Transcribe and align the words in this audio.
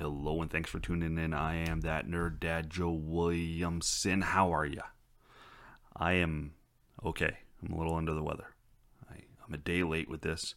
Hello 0.00 0.40
and 0.40 0.50
thanks 0.50 0.70
for 0.70 0.78
tuning 0.78 1.18
in. 1.18 1.34
I 1.34 1.56
am 1.56 1.82
that 1.82 2.08
nerd 2.08 2.40
dad 2.40 2.70
Joe 2.70 2.90
Williamson. 2.90 4.22
How 4.22 4.50
are 4.50 4.64
you? 4.64 4.80
I 5.94 6.14
am 6.14 6.52
okay. 7.04 7.36
I'm 7.62 7.74
a 7.74 7.76
little 7.76 7.96
under 7.96 8.14
the 8.14 8.22
weather. 8.22 8.46
I, 9.10 9.16
am 9.46 9.52
a 9.52 9.58
day 9.58 9.82
late 9.82 10.08
with 10.08 10.22
this, 10.22 10.54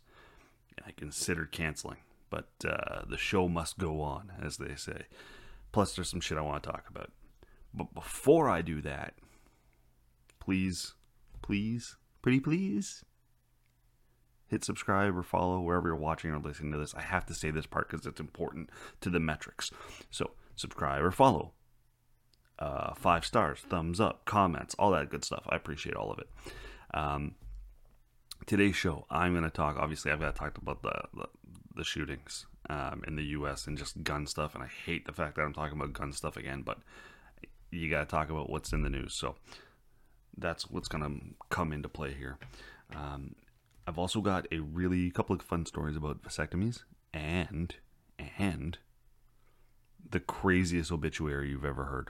I 0.88 0.92
considered 0.92 1.52
canceling, 1.52 1.98
but 2.30 2.48
uh, 2.66 3.02
the 3.06 3.18
show 3.18 3.50
must 3.50 3.78
go 3.78 4.00
on, 4.00 4.32
as 4.42 4.56
they 4.56 4.76
say. 4.76 5.08
Plus, 5.74 5.94
there's 5.94 6.10
some 6.10 6.22
shit 6.22 6.38
I 6.38 6.42
want 6.42 6.64
to 6.64 6.70
talk 6.70 6.86
about. 6.90 7.12
But 7.74 7.94
before 7.94 8.50
I 8.50 8.62
do 8.62 8.80
that, 8.84 9.16
please, 10.40 10.94
please, 11.42 11.98
pretty 12.22 12.40
please, 12.40 13.04
hit 14.54 14.64
subscribe 14.64 15.18
or 15.18 15.24
follow 15.24 15.60
wherever 15.60 15.90
you're 15.90 15.96
watching 15.96 16.32
or 16.32 16.40
listening 16.40 16.72
to 16.72 16.78
this. 16.78 16.96
I 16.96 17.02
have 17.02 17.26
to 17.26 17.34
say 17.34 17.52
this 17.52 17.66
part 17.66 17.90
because 17.90 18.06
it's 18.06 18.20
important 18.20 18.70
to 19.02 19.10
the 19.10 19.20
metrics. 19.20 19.72
So, 20.10 20.32
subscribe 20.56 21.04
or 21.04 21.12
follow. 21.12 21.52
Uh, 22.60 22.94
five 22.94 23.26
stars, 23.26 23.60
thumbs 23.60 24.00
up, 24.00 24.26
comments, 24.26 24.76
all 24.80 24.92
that 24.92 25.10
good 25.10 25.26
stuff. 25.26 25.44
I 25.50 25.56
appreciate 25.56 25.96
all 25.96 26.12
of 26.12 26.20
it. 26.20 26.30
Um, 26.94 27.36
today's 28.46 28.76
show, 28.76 29.06
I'm 29.10 29.34
going 29.34 29.44
to 29.44 29.50
talk. 29.50 29.76
Obviously, 29.78 30.12
I've 30.12 30.20
got 30.20 30.36
to 30.36 30.40
talk 30.40 30.58
about 30.58 30.82
the, 30.84 31.02
the, 31.14 31.28
the 31.76 31.84
shootings 31.84 32.46
um, 32.70 33.04
in 33.08 33.16
the 33.16 33.24
U.S. 33.26 33.68
and 33.68 33.78
just 33.78 34.04
gun 34.04 34.28
stuff. 34.28 34.56
And 34.56 34.64
I 34.64 34.68
hate 34.68 35.06
the 35.06 35.14
fact 35.14 35.36
that 35.36 35.42
I'm 35.42 35.54
talking 35.54 35.78
about 35.78 35.94
gun 35.94 36.14
stuff 36.14 36.38
again, 36.38 36.62
but 36.62 36.78
you 37.72 37.90
got 37.90 38.02
to 38.02 38.06
talk 38.06 38.30
about 38.30 38.50
what's 38.50 38.72
in 38.72 38.84
the 38.84 38.90
news. 38.90 39.14
So 39.14 39.36
that's 40.38 40.70
what's 40.70 40.88
going 40.88 41.04
to 41.04 41.46
come 41.50 41.74
into 41.74 41.90
play 41.90 42.14
here. 42.14 42.38
Um, 42.96 43.36
I've 43.86 43.98
also 43.98 44.22
got 44.22 44.48
a 44.52 44.60
really 44.60 45.12
couple 45.12 45.36
of 45.36 45.42
fun 45.42 45.66
stories 45.66 45.98
about 45.98 46.22
vasectomies 46.24 46.84
and 47.14 47.76
and 48.40 48.78
the 50.10 50.20
craziest 50.20 50.92
obituary 50.92 51.50
you've 51.50 51.66
ever 51.66 51.86
heard, 51.86 52.10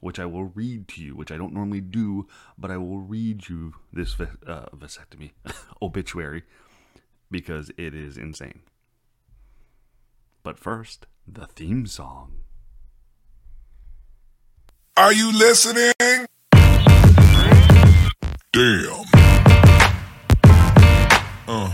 which 0.00 0.18
I 0.18 0.26
will 0.26 0.44
read 0.44 0.88
to 0.88 1.02
you, 1.02 1.16
which 1.16 1.32
I 1.32 1.36
don't 1.36 1.54
normally 1.54 1.80
do, 1.80 2.28
but 2.58 2.70
I 2.70 2.76
will 2.76 2.98
read 3.00 3.48
you 3.48 3.74
this 3.92 4.20
uh, 4.20 4.66
vasectomy 4.76 5.32
obituary 5.82 6.44
because 7.30 7.70
it 7.76 7.94
is 7.94 8.16
insane. 8.16 8.60
But 10.42 10.58
first, 10.58 11.06
the 11.26 11.46
theme 11.46 11.86
song. 11.86 12.42
Are 14.96 15.12
you 15.12 15.32
listening? 15.32 15.92
Damn. 18.52 19.11
Uh. 21.54 21.68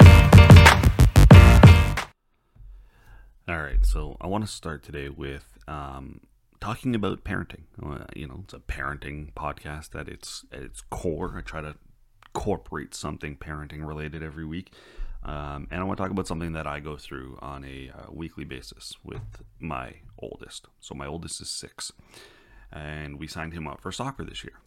All 3.47 3.63
right, 3.63 3.87
so 3.87 4.17
I 4.21 4.27
want 4.27 4.45
to 4.45 4.51
start 4.51 4.83
today 4.83 5.09
with 5.09 5.57
um, 5.69 6.23
talking 6.61 6.97
about 6.97 7.23
parenting. 7.23 7.63
Uh, 7.81 8.07
you 8.13 8.27
know, 8.27 8.41
it's 8.43 8.55
a 8.55 8.59
parenting 8.59 9.33
podcast 9.35 9.95
at 9.95 10.09
its 10.09 10.45
at 10.53 10.63
its 10.63 10.81
core. 10.81 11.37
I 11.39 11.43
try 11.43 11.61
to 11.61 11.77
incorporate 12.27 12.93
something 12.93 13.37
parenting 13.37 13.87
related 13.87 14.21
every 14.21 14.45
week, 14.45 14.73
um, 15.23 15.69
and 15.71 15.81
I 15.81 15.85
want 15.85 15.99
to 15.99 16.03
talk 16.03 16.11
about 16.11 16.27
something 16.27 16.55
that 16.55 16.67
I 16.67 16.81
go 16.81 16.97
through 16.97 17.39
on 17.41 17.63
a 17.63 17.93
uh, 17.97 18.07
weekly 18.11 18.45
basis 18.45 18.95
with 19.05 19.45
my 19.61 19.95
oldest. 20.19 20.67
So 20.81 20.97
my 20.97 21.07
oldest 21.07 21.41
is 21.41 21.51
six, 21.51 21.93
and 22.73 23.21
we 23.21 23.29
signed 23.29 23.53
him 23.53 23.69
up 23.69 23.81
for 23.81 23.93
soccer 23.93 24.25
this 24.25 24.43
year. 24.43 24.59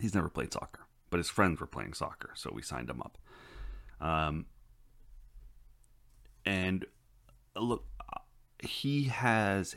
He's 0.00 0.14
never 0.14 0.28
played 0.28 0.52
soccer 0.52 0.84
but 1.14 1.18
his 1.18 1.30
friends 1.30 1.60
were 1.60 1.66
playing 1.68 1.94
soccer, 1.94 2.30
so 2.34 2.50
we 2.52 2.60
signed 2.60 2.90
him 2.90 3.00
up. 3.00 3.18
Um, 4.04 4.44
and 6.44 6.84
look, 7.56 7.86
he 8.58 9.04
has 9.04 9.76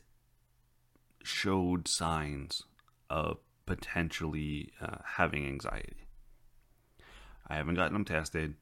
showed 1.23 1.87
signs 1.87 2.63
of 3.09 3.37
potentially 3.65 4.71
uh, 4.81 4.97
having 5.15 5.47
anxiety. 5.47 6.07
I 7.47 7.55
haven't 7.55 7.75
gotten 7.75 7.95
him 7.95 8.05
tested. 8.05 8.55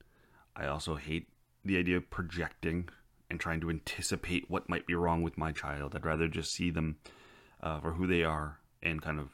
I 0.56 0.68
also 0.68 0.96
hate 0.96 1.28
the 1.64 1.78
idea 1.78 1.98
of 1.98 2.12
projecting 2.12 2.90
and 3.32 3.40
trying 3.40 3.60
to 3.62 3.72
anticipate 3.72 4.50
what 4.50 4.70
might 4.70 4.86
be 4.86 4.94
wrong 4.94 5.24
with 5.24 5.36
my 5.36 5.52
child. 5.52 5.96
I'd 5.96 6.06
rather 6.06 6.28
just 6.28 6.54
see 6.54 6.70
them 6.70 6.98
uh, 7.64 7.80
for 7.80 7.94
who 7.94 8.06
they 8.06 8.24
are 8.24 8.60
and 8.84 9.02
kind 9.02 9.20
of 9.20 9.30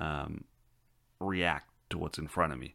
um, 0.00 0.44
react 1.20 1.68
to 1.90 1.98
what's 1.98 2.18
in 2.18 2.26
front 2.26 2.52
of 2.52 2.58
me. 2.58 2.74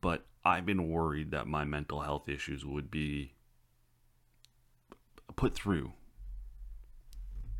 But 0.00 0.26
I've 0.44 0.66
been 0.66 0.90
worried 0.90 1.30
that 1.30 1.46
my 1.46 1.64
mental 1.64 2.00
health 2.00 2.28
issues 2.28 2.64
would 2.64 2.90
be 2.90 3.32
put 5.36 5.54
through 5.54 5.92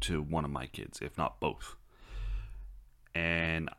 to 0.01 0.21
one 0.21 0.45
of 0.45 0.51
my 0.51 0.67
kids, 0.67 0.99
if 1.01 1.17
not 1.17 1.41
both. 1.41 1.77
And 3.15 3.71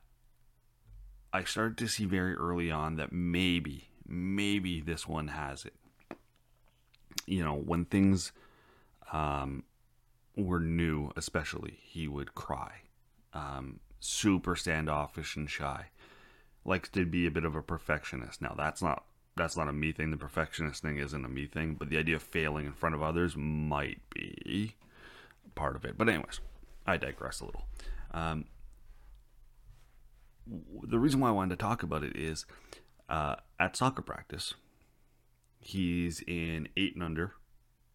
I 1.32 1.44
started 1.44 1.78
to 1.80 1.88
see 1.88 2.06
very 2.06 2.34
early 2.34 2.72
on 2.72 2.96
that 2.96 3.12
maybe, 3.12 3.90
maybe 4.08 4.82
this 4.82 5.08
one 5.08 5.28
has 5.28 5.66
it. 5.66 5.76
You 7.28 7.44
know, 7.44 7.56
when 7.56 7.86
things 7.86 8.32
um, 9.12 9.64
were 10.36 10.60
new, 10.60 11.12
especially, 11.16 11.80
he 11.82 12.08
would 12.08 12.34
cry. 12.34 12.82
Um, 13.34 13.80
super 14.00 14.56
standoffish 14.56 15.36
and 15.36 15.50
shy 15.50 15.88
likes 16.66 16.90
to 16.90 17.06
be 17.06 17.28
a 17.28 17.31
bit 17.31 17.46
of 17.46 17.56
a 17.56 17.62
perfectionist. 17.62 18.42
Now 18.42 18.56
that's 18.58 18.81
not 18.81 19.06
that's 19.38 19.56
not 19.56 19.68
a 19.68 19.74
me 19.74 19.92
thing. 19.92 20.12
The 20.12 20.18
perfectionist 20.18 20.81
thing 20.81 20.98
isn't 20.98 21.26
a 21.26 21.30
me 21.30 21.46
thing, 21.46 21.76
but 21.76 21.90
the 21.90 21.98
idea 21.98 22.16
of 22.16 22.24
failing 22.24 22.66
in 22.66 22.74
front 22.74 22.96
of 22.96 23.03
others 23.03 23.36
might 23.38 24.00
be 24.09 24.76
part 25.56 25.76
of 25.76 25.86
it. 25.86 25.98
But 25.98 26.09
anyways, 26.09 26.40
I 26.86 26.98
digress 26.98 27.42
a 27.42 27.46
little. 27.46 27.66
Um, 28.12 28.46
the 30.84 31.00
reason 31.00 31.20
why 31.20 31.30
I 31.30 31.34
wanted 31.34 31.58
to 31.58 31.64
talk 31.64 31.84
about 31.84 32.03
it 32.03 32.16
is 32.16 32.46
uh, 33.09 33.36
at 33.59 33.76
soccer 33.76 34.02
practice, 34.02 34.53
he's 35.59 36.22
in 36.28 36.70
eight 36.78 36.96
and 36.96 37.03
under. 37.03 37.34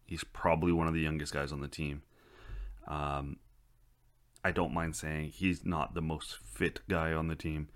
He's 0.05 0.23
probably 0.23 0.71
one 0.71 0.87
of 0.87 0.93
the 0.93 0.99
youngest 0.99 1.33
guys 1.33 1.51
on 1.51 1.61
the 1.61 1.67
team. 1.67 2.03
Um, 2.87 3.37
I 4.43 4.51
don't 4.51 4.73
mind 4.73 4.95
saying 4.95 5.29
he's 5.29 5.65
not 5.65 5.93
the 5.93 6.01
most 6.01 6.37
fit 6.43 6.81
guy 6.89 7.13
on 7.13 7.27
the 7.27 7.35
team 7.35 7.69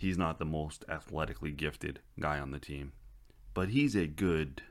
he's 0.00 0.16
not 0.16 0.38
the 0.38 0.46
most 0.46 0.82
athletically 0.88 1.52
gifted 1.52 2.00
guy 2.18 2.38
on 2.38 2.52
the 2.52 2.58
team, 2.58 2.92
but 3.52 3.68
he's 3.68 3.94
a 3.94 4.06
good 4.06 4.62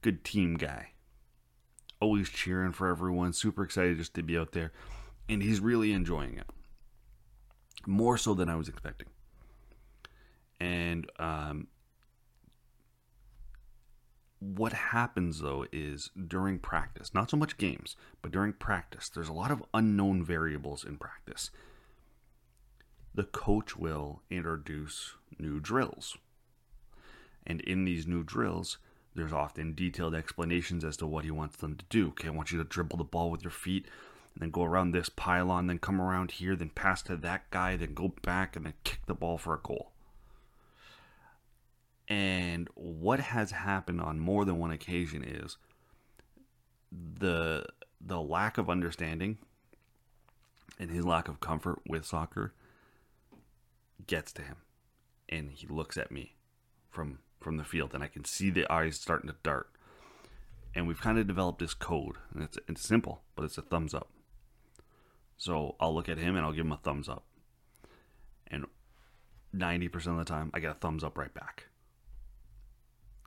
good 0.00 0.24
team 0.24 0.56
guy. 0.56 0.92
Always 2.00 2.30
cheering 2.30 2.72
for 2.72 2.88
everyone, 2.88 3.32
super 3.34 3.62
excited 3.62 3.98
just 3.98 4.14
to 4.14 4.22
be 4.22 4.38
out 4.38 4.52
there, 4.52 4.72
and 5.28 5.42
he's 5.42 5.60
really 5.60 5.92
enjoying 5.92 6.38
it. 6.38 6.46
More 7.86 8.16
so 8.16 8.32
than 8.32 8.48
I 8.48 8.56
was 8.56 8.68
expecting. 8.68 9.08
And 10.58 11.10
um, 11.18 11.66
what 14.38 14.72
happens 14.72 15.40
though 15.40 15.66
is 15.70 16.10
during 16.26 16.60
practice, 16.60 17.12
not 17.12 17.28
so 17.28 17.36
much 17.36 17.58
games, 17.58 17.94
but 18.22 18.30
during 18.30 18.54
practice, 18.54 19.10
there's 19.10 19.28
a 19.28 19.34
lot 19.34 19.50
of 19.50 19.62
unknown 19.74 20.24
variables 20.24 20.82
in 20.82 20.96
practice 20.96 21.50
the 23.18 23.24
coach 23.24 23.76
will 23.76 24.22
introduce 24.30 25.14
new 25.40 25.58
drills. 25.58 26.16
And 27.44 27.60
in 27.62 27.84
these 27.84 28.06
new 28.06 28.22
drills, 28.22 28.78
there's 29.16 29.32
often 29.32 29.74
detailed 29.74 30.14
explanations 30.14 30.84
as 30.84 30.96
to 30.98 31.06
what 31.08 31.24
he 31.24 31.32
wants 31.32 31.56
them 31.56 31.74
to 31.74 31.84
do. 31.88 32.10
Okay, 32.10 32.28
I 32.28 32.30
want 32.30 32.52
you 32.52 32.58
to 32.58 32.64
dribble 32.64 32.96
the 32.96 33.02
ball 33.02 33.32
with 33.32 33.42
your 33.42 33.50
feet 33.50 33.86
and 34.34 34.40
then 34.40 34.50
go 34.52 34.62
around 34.62 34.92
this 34.92 35.08
pylon, 35.08 35.66
then 35.66 35.80
come 35.80 36.00
around 36.00 36.30
here, 36.30 36.54
then 36.54 36.68
pass 36.68 37.02
to 37.02 37.16
that 37.16 37.50
guy, 37.50 37.74
then 37.74 37.92
go 37.92 38.14
back 38.22 38.54
and 38.54 38.64
then 38.64 38.74
kick 38.84 39.00
the 39.06 39.14
ball 39.14 39.36
for 39.36 39.52
a 39.52 39.60
goal. 39.64 39.90
And 42.06 42.68
what 42.76 43.18
has 43.18 43.50
happened 43.50 44.00
on 44.00 44.20
more 44.20 44.44
than 44.44 44.60
one 44.60 44.70
occasion 44.70 45.24
is 45.24 45.56
the 46.92 47.66
the 48.00 48.20
lack 48.20 48.58
of 48.58 48.70
understanding 48.70 49.38
and 50.78 50.92
his 50.92 51.04
lack 51.04 51.26
of 51.26 51.40
comfort 51.40 51.80
with 51.84 52.06
soccer 52.06 52.54
gets 54.06 54.32
to 54.32 54.42
him 54.42 54.56
and 55.28 55.50
he 55.50 55.66
looks 55.66 55.96
at 55.96 56.10
me 56.10 56.34
from 56.90 57.18
from 57.40 57.56
the 57.56 57.64
field 57.64 57.94
and 57.94 58.02
I 58.02 58.08
can 58.08 58.24
see 58.24 58.50
the 58.50 58.70
eyes 58.72 58.96
starting 58.96 59.28
to 59.28 59.36
dart. 59.42 59.70
And 60.74 60.86
we've 60.86 61.00
kind 61.00 61.18
of 61.18 61.26
developed 61.26 61.60
this 61.60 61.74
code 61.74 62.16
and 62.34 62.42
it's 62.42 62.58
it's 62.68 62.86
simple, 62.86 63.22
but 63.36 63.44
it's 63.44 63.58
a 63.58 63.62
thumbs 63.62 63.94
up. 63.94 64.10
So 65.36 65.76
I'll 65.78 65.94
look 65.94 66.08
at 66.08 66.18
him 66.18 66.36
and 66.36 66.44
I'll 66.44 66.52
give 66.52 66.66
him 66.66 66.72
a 66.72 66.78
thumbs 66.78 67.08
up. 67.08 67.24
And 68.48 68.66
90% 69.54 69.94
of 70.08 70.18
the 70.18 70.24
time 70.24 70.50
I 70.52 70.60
get 70.60 70.72
a 70.72 70.74
thumbs 70.74 71.04
up 71.04 71.16
right 71.16 71.32
back. 71.32 71.66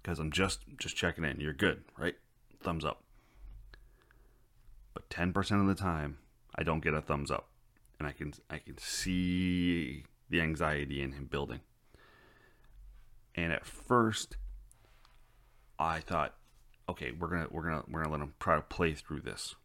Cuz 0.04 0.20
I'm 0.20 0.32
just 0.32 0.62
just 0.78 0.96
checking 0.96 1.24
in. 1.24 1.40
You're 1.40 1.54
good, 1.54 1.84
right? 1.98 2.16
Thumbs 2.60 2.84
up. 2.84 3.04
But 4.94 5.10
10% 5.10 5.62
of 5.62 5.68
the 5.68 5.76
time 5.76 6.18
I 6.56 6.64
don't 6.64 6.84
get 6.84 6.94
a 6.94 7.02
thumbs 7.02 7.32
up. 7.32 7.48
And 7.98 8.08
I 8.08 8.12
can 8.12 8.34
I 8.50 8.58
can 8.58 8.78
see 8.78 10.06
the 10.32 10.42
anxiety 10.42 11.02
in 11.02 11.12
him 11.12 11.26
building. 11.26 11.60
And 13.36 13.52
at 13.52 13.66
first, 13.66 14.38
I 15.78 16.00
thought, 16.00 16.36
okay, 16.90 17.12
we're 17.12 17.28
gonna 17.28 17.48
we're 17.52 17.64
gonna 17.64 17.84
we're 17.88 18.04
gonna 18.04 18.14
let 18.14 18.22
him 18.22 18.34
try 18.40 18.56
to 18.56 18.62
play 18.62 18.94
through 18.94 19.22
this. 19.22 19.56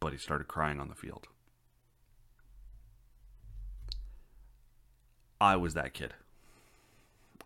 But 0.00 0.12
he 0.12 0.18
started 0.18 0.48
crying 0.48 0.80
on 0.80 0.88
the 0.88 0.94
field. 0.94 1.28
I 5.40 5.56
was 5.56 5.74
that 5.74 5.94
kid. 5.94 6.14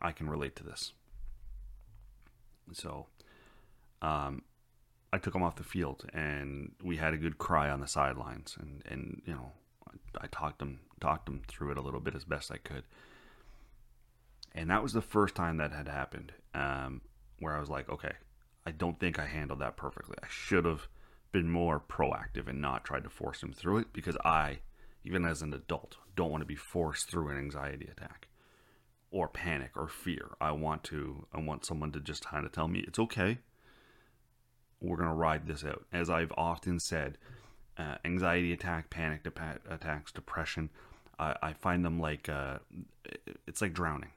I 0.00 0.12
can 0.12 0.28
relate 0.28 0.56
to 0.56 0.64
this. 0.64 0.92
So, 2.72 3.06
um, 4.02 4.42
I 5.12 5.18
took 5.18 5.34
him 5.34 5.42
off 5.42 5.56
the 5.56 5.64
field, 5.64 6.06
and 6.12 6.72
we 6.82 6.96
had 6.96 7.14
a 7.14 7.16
good 7.16 7.38
cry 7.38 7.70
on 7.70 7.80
the 7.80 7.86
sidelines, 7.86 8.56
and 8.60 8.82
and 8.86 9.22
you 9.26 9.34
know, 9.34 9.52
I, 9.88 10.24
I 10.24 10.26
talked 10.28 10.62
him 10.62 10.80
talked 11.04 11.28
him 11.28 11.42
through 11.46 11.72
it 11.72 11.78
a 11.78 11.82
little 11.82 12.00
bit 12.00 12.14
as 12.14 12.24
best 12.24 12.50
I 12.50 12.56
could. 12.56 12.84
And 14.54 14.70
that 14.70 14.82
was 14.82 14.92
the 14.92 15.02
first 15.02 15.34
time 15.34 15.58
that 15.58 15.72
had 15.72 15.88
happened, 15.88 16.32
um, 16.54 17.02
where 17.40 17.54
I 17.54 17.60
was 17.60 17.68
like, 17.68 17.88
okay, 17.90 18.12
I 18.64 18.70
don't 18.70 18.98
think 18.98 19.18
I 19.18 19.26
handled 19.26 19.60
that 19.60 19.76
perfectly. 19.76 20.16
I 20.22 20.26
should 20.30 20.64
have 20.64 20.88
been 21.32 21.50
more 21.50 21.80
proactive 21.80 22.48
and 22.48 22.60
not 22.60 22.84
tried 22.84 23.04
to 23.04 23.10
force 23.10 23.42
him 23.42 23.52
through 23.52 23.78
it 23.78 23.92
because 23.92 24.16
I, 24.24 24.60
even 25.04 25.26
as 25.26 25.42
an 25.42 25.52
adult, 25.52 25.96
don't 26.16 26.30
want 26.30 26.40
to 26.40 26.46
be 26.46 26.54
forced 26.54 27.10
through 27.10 27.28
an 27.28 27.38
anxiety 27.38 27.86
attack 27.90 28.28
or 29.10 29.28
panic 29.28 29.72
or 29.76 29.88
fear. 29.88 30.30
I 30.40 30.52
want 30.52 30.84
to 30.84 31.26
I 31.34 31.40
want 31.40 31.66
someone 31.66 31.92
to 31.92 32.00
just 32.00 32.24
kind 32.24 32.46
of 32.46 32.52
tell 32.52 32.68
me 32.68 32.84
it's 32.86 32.98
okay. 32.98 33.38
We're 34.80 34.96
going 34.96 35.08
to 35.08 35.14
ride 35.14 35.46
this 35.46 35.64
out. 35.64 35.84
As 35.92 36.08
I've 36.08 36.32
often 36.36 36.78
said, 36.78 37.18
uh, 37.76 37.96
anxiety 38.04 38.52
attack, 38.52 38.90
panic 38.90 39.22
de- 39.24 39.60
attacks, 39.68 40.12
depression, 40.12 40.70
I, 41.18 41.36
I 41.42 41.52
find 41.52 41.84
them 41.84 42.00
like 42.00 42.28
uh, 42.28 42.58
it's 43.46 43.60
like 43.60 43.72
drowning. 43.72 44.10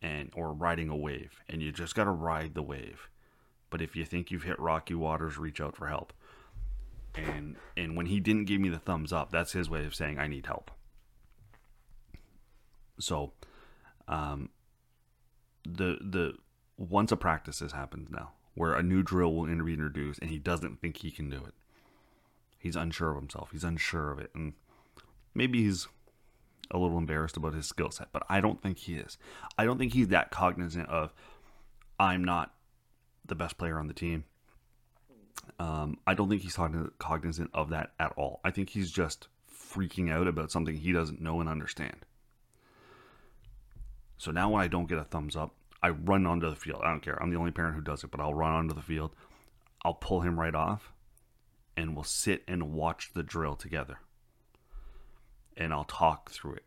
And 0.00 0.30
or 0.36 0.52
riding 0.52 0.90
a 0.90 0.96
wave 0.96 1.42
and 1.48 1.60
you 1.60 1.72
just 1.72 1.96
got 1.96 2.04
to 2.04 2.10
ride 2.10 2.54
the 2.54 2.62
wave. 2.62 3.08
But 3.68 3.82
if 3.82 3.96
you 3.96 4.04
think 4.04 4.30
you've 4.30 4.44
hit 4.44 4.58
rocky 4.60 4.94
waters 4.94 5.38
reach 5.38 5.60
out 5.60 5.76
for 5.76 5.88
help. 5.88 6.12
And 7.14 7.56
and 7.76 7.96
when 7.96 8.06
he 8.06 8.20
didn't 8.20 8.44
give 8.44 8.60
me 8.60 8.68
the 8.68 8.78
thumbs 8.78 9.12
up 9.12 9.32
that's 9.32 9.52
his 9.52 9.68
way 9.68 9.84
of 9.84 9.94
saying 9.94 10.18
i 10.18 10.28
need 10.28 10.46
help. 10.46 10.70
So 13.00 13.32
um 14.06 14.50
the 15.64 15.98
the 16.00 16.34
once 16.76 17.10
a 17.10 17.16
practice 17.16 17.58
has 17.58 17.72
happened 17.72 18.06
now 18.10 18.32
where 18.54 18.74
a 18.74 18.82
new 18.82 19.02
drill 19.02 19.34
will 19.34 19.46
be 19.46 19.72
introduced 19.72 20.20
and 20.20 20.30
he 20.30 20.38
doesn't 20.38 20.80
think 20.80 20.98
he 20.98 21.10
can 21.10 21.28
do 21.28 21.38
it. 21.38 21.54
He's 22.58 22.76
unsure 22.76 23.10
of 23.10 23.16
himself. 23.16 23.50
He's 23.50 23.64
unsure 23.64 24.12
of 24.12 24.20
it 24.20 24.30
and 24.32 24.52
maybe 25.34 25.62
he's 25.62 25.88
a 26.70 26.78
little 26.78 26.98
embarrassed 26.98 27.36
about 27.36 27.54
his 27.54 27.66
skill 27.66 27.90
set, 27.90 28.08
but 28.12 28.24
I 28.28 28.40
don't 28.40 28.62
think 28.62 28.78
he 28.78 28.94
is. 28.94 29.18
I 29.56 29.64
don't 29.64 29.78
think 29.78 29.92
he's 29.92 30.08
that 30.08 30.30
cognizant 30.30 30.88
of 30.88 31.12
I'm 31.98 32.24
not 32.24 32.54
the 33.24 33.34
best 33.34 33.58
player 33.58 33.78
on 33.78 33.86
the 33.86 33.94
team. 33.94 34.24
Um, 35.58 35.98
I 36.06 36.14
don't 36.14 36.28
think 36.28 36.42
he's 36.42 36.58
cognizant 36.98 37.50
of 37.54 37.70
that 37.70 37.92
at 37.98 38.12
all. 38.16 38.40
I 38.44 38.50
think 38.50 38.70
he's 38.70 38.90
just 38.90 39.28
freaking 39.52 40.10
out 40.10 40.26
about 40.26 40.52
something 40.52 40.76
he 40.76 40.92
doesn't 40.92 41.20
know 41.20 41.40
and 41.40 41.48
understand. 41.48 42.06
So 44.18 44.30
now 44.30 44.50
when 44.50 44.62
I 44.62 44.68
don't 44.68 44.88
get 44.88 44.98
a 44.98 45.04
thumbs 45.04 45.36
up, 45.36 45.54
I 45.82 45.90
run 45.90 46.26
onto 46.26 46.50
the 46.50 46.56
field. 46.56 46.82
I 46.84 46.90
don't 46.90 47.02
care. 47.02 47.20
I'm 47.22 47.30
the 47.30 47.38
only 47.38 47.50
parent 47.50 47.76
who 47.76 47.80
does 47.80 48.04
it, 48.04 48.10
but 48.10 48.20
I'll 48.20 48.34
run 48.34 48.52
onto 48.52 48.74
the 48.74 48.82
field. 48.82 49.14
I'll 49.84 49.94
pull 49.94 50.20
him 50.20 50.38
right 50.38 50.54
off 50.54 50.92
and 51.76 51.94
we'll 51.94 52.04
sit 52.04 52.42
and 52.48 52.72
watch 52.74 53.12
the 53.14 53.22
drill 53.22 53.54
together 53.54 53.98
and 55.58 55.72
I'll 55.72 55.84
talk 55.84 56.30
through 56.30 56.54
it. 56.54 56.64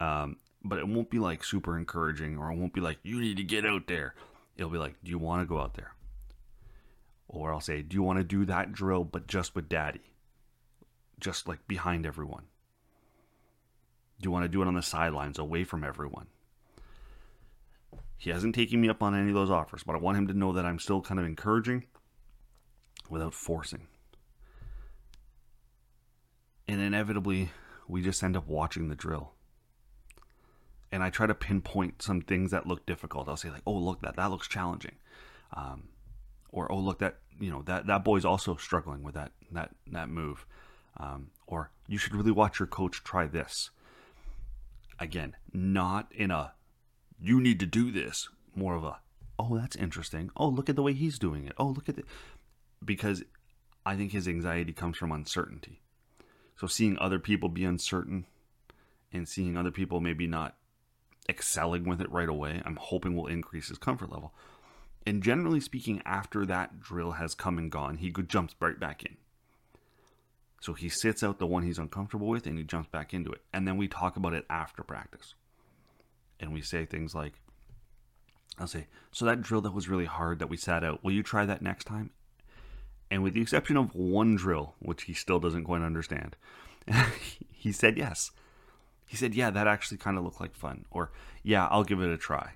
Um, 0.00 0.38
but 0.64 0.78
it 0.78 0.88
won't 0.88 1.10
be 1.10 1.18
like 1.18 1.44
super 1.44 1.78
encouraging 1.78 2.38
or 2.38 2.50
it 2.50 2.56
won't 2.56 2.72
be 2.72 2.80
like, 2.80 2.98
you 3.02 3.20
need 3.20 3.36
to 3.36 3.44
get 3.44 3.66
out 3.66 3.86
there. 3.86 4.14
It'll 4.56 4.70
be 4.70 4.78
like, 4.78 4.94
do 5.04 5.10
you 5.10 5.18
want 5.18 5.42
to 5.42 5.46
go 5.46 5.60
out 5.60 5.74
there? 5.74 5.92
Or 7.28 7.52
I'll 7.52 7.60
say, 7.60 7.82
do 7.82 7.94
you 7.94 8.02
want 8.02 8.18
to 8.18 8.24
do 8.24 8.44
that 8.46 8.72
drill, 8.72 9.04
but 9.04 9.26
just 9.26 9.54
with 9.54 9.68
daddy? 9.68 10.00
Just 11.20 11.46
like 11.46 11.66
behind 11.68 12.06
everyone. 12.06 12.44
Do 14.20 14.26
you 14.26 14.30
want 14.30 14.44
to 14.44 14.48
do 14.48 14.62
it 14.62 14.68
on 14.68 14.74
the 14.74 14.82
sidelines, 14.82 15.38
away 15.38 15.64
from 15.64 15.84
everyone? 15.84 16.26
He 18.16 18.30
hasn't 18.30 18.54
taken 18.54 18.80
me 18.80 18.88
up 18.88 19.02
on 19.02 19.14
any 19.14 19.28
of 19.28 19.34
those 19.34 19.50
offers, 19.50 19.82
but 19.82 19.96
I 19.96 19.98
want 19.98 20.16
him 20.16 20.28
to 20.28 20.34
know 20.34 20.52
that 20.52 20.64
I'm 20.64 20.78
still 20.78 21.02
kind 21.02 21.20
of 21.20 21.26
encouraging 21.26 21.84
without 23.10 23.34
forcing. 23.34 23.88
And 26.66 26.80
inevitably, 26.80 27.50
we 27.88 28.02
just 28.02 28.22
end 28.22 28.36
up 28.36 28.46
watching 28.46 28.88
the 28.88 28.94
drill. 28.94 29.32
And 30.92 31.02
I 31.02 31.10
try 31.10 31.26
to 31.26 31.34
pinpoint 31.34 32.02
some 32.02 32.20
things 32.20 32.50
that 32.52 32.66
look 32.66 32.86
difficult. 32.86 33.28
I'll 33.28 33.36
say 33.36 33.50
like, 33.50 33.62
"Oh, 33.66 33.76
look 33.76 34.00
that 34.02 34.16
that 34.16 34.30
looks 34.30 34.46
challenging," 34.48 34.96
um, 35.52 35.88
or 36.50 36.70
"Oh, 36.70 36.78
look 36.78 37.00
that 37.00 37.18
you 37.40 37.50
know 37.50 37.62
that 37.62 37.86
that 37.88 38.04
boy's 38.04 38.24
also 38.24 38.56
struggling 38.56 39.02
with 39.02 39.14
that 39.14 39.32
that 39.50 39.74
that 39.88 40.08
move," 40.08 40.46
um, 40.98 41.30
or 41.46 41.70
"You 41.88 41.98
should 41.98 42.14
really 42.14 42.30
watch 42.30 42.60
your 42.60 42.68
coach 42.68 43.02
try 43.02 43.26
this." 43.26 43.70
Again, 45.00 45.34
not 45.52 46.12
in 46.12 46.30
a 46.30 46.52
"You 47.20 47.40
need 47.40 47.58
to 47.60 47.66
do 47.66 47.90
this," 47.90 48.28
more 48.54 48.76
of 48.76 48.84
a 48.84 49.00
"Oh, 49.36 49.56
that's 49.56 49.74
interesting." 49.74 50.30
Oh, 50.36 50.48
look 50.48 50.68
at 50.68 50.76
the 50.76 50.82
way 50.82 50.92
he's 50.92 51.18
doing 51.18 51.44
it. 51.44 51.54
Oh, 51.58 51.66
look 51.66 51.88
at 51.88 51.98
it, 51.98 52.06
because 52.84 53.24
I 53.84 53.96
think 53.96 54.12
his 54.12 54.28
anxiety 54.28 54.72
comes 54.72 54.96
from 54.96 55.10
uncertainty. 55.10 55.80
So 56.56 56.66
seeing 56.66 56.98
other 56.98 57.18
people 57.18 57.48
be 57.48 57.64
uncertain 57.64 58.26
and 59.12 59.28
seeing 59.28 59.56
other 59.56 59.70
people 59.70 60.00
maybe 60.00 60.26
not 60.26 60.56
excelling 61.28 61.84
with 61.84 62.00
it 62.00 62.10
right 62.10 62.28
away, 62.28 62.62
I'm 62.64 62.76
hoping 62.76 63.16
will 63.16 63.26
increase 63.26 63.68
his 63.68 63.78
comfort 63.78 64.10
level. 64.10 64.32
And 65.06 65.22
generally 65.22 65.60
speaking, 65.60 66.00
after 66.04 66.46
that 66.46 66.80
drill 66.80 67.12
has 67.12 67.34
come 67.34 67.58
and 67.58 67.70
gone, 67.70 67.98
he 67.98 68.10
jumps 68.10 68.54
right 68.60 68.78
back 68.78 69.04
in. 69.04 69.16
So 70.60 70.72
he 70.72 70.88
sits 70.88 71.22
out 71.22 71.38
the 71.38 71.46
one 71.46 71.62
he's 71.62 71.78
uncomfortable 71.78 72.28
with 72.28 72.46
and 72.46 72.56
he 72.56 72.64
jumps 72.64 72.88
back 72.88 73.12
into 73.12 73.30
it. 73.32 73.42
And 73.52 73.68
then 73.68 73.76
we 73.76 73.86
talk 73.86 74.16
about 74.16 74.32
it 74.32 74.46
after 74.48 74.82
practice. 74.82 75.34
And 76.40 76.54
we 76.54 76.62
say 76.62 76.86
things 76.86 77.14
like, 77.14 77.34
I'll 78.58 78.66
say, 78.66 78.86
so 79.12 79.26
that 79.26 79.42
drill 79.42 79.60
that 79.62 79.74
was 79.74 79.88
really 79.88 80.06
hard 80.06 80.38
that 80.38 80.48
we 80.48 80.56
sat 80.56 80.82
out, 80.82 81.04
will 81.04 81.12
you 81.12 81.22
try 81.22 81.44
that 81.44 81.60
next 81.60 81.84
time? 81.84 82.10
And 83.14 83.22
with 83.22 83.34
the 83.34 83.42
exception 83.42 83.76
of 83.76 83.94
one 83.94 84.34
drill, 84.34 84.74
which 84.80 85.04
he 85.04 85.14
still 85.14 85.38
doesn't 85.38 85.62
quite 85.62 85.82
understand, 85.82 86.34
he 87.52 87.70
said 87.70 87.96
yes. 87.96 88.32
He 89.06 89.16
said, 89.16 89.36
yeah, 89.36 89.50
that 89.50 89.68
actually 89.68 89.98
kind 89.98 90.18
of 90.18 90.24
looked 90.24 90.40
like 90.40 90.52
fun. 90.52 90.84
Or, 90.90 91.12
yeah, 91.44 91.68
I'll 91.68 91.84
give 91.84 92.00
it 92.00 92.10
a 92.10 92.16
try. 92.16 92.54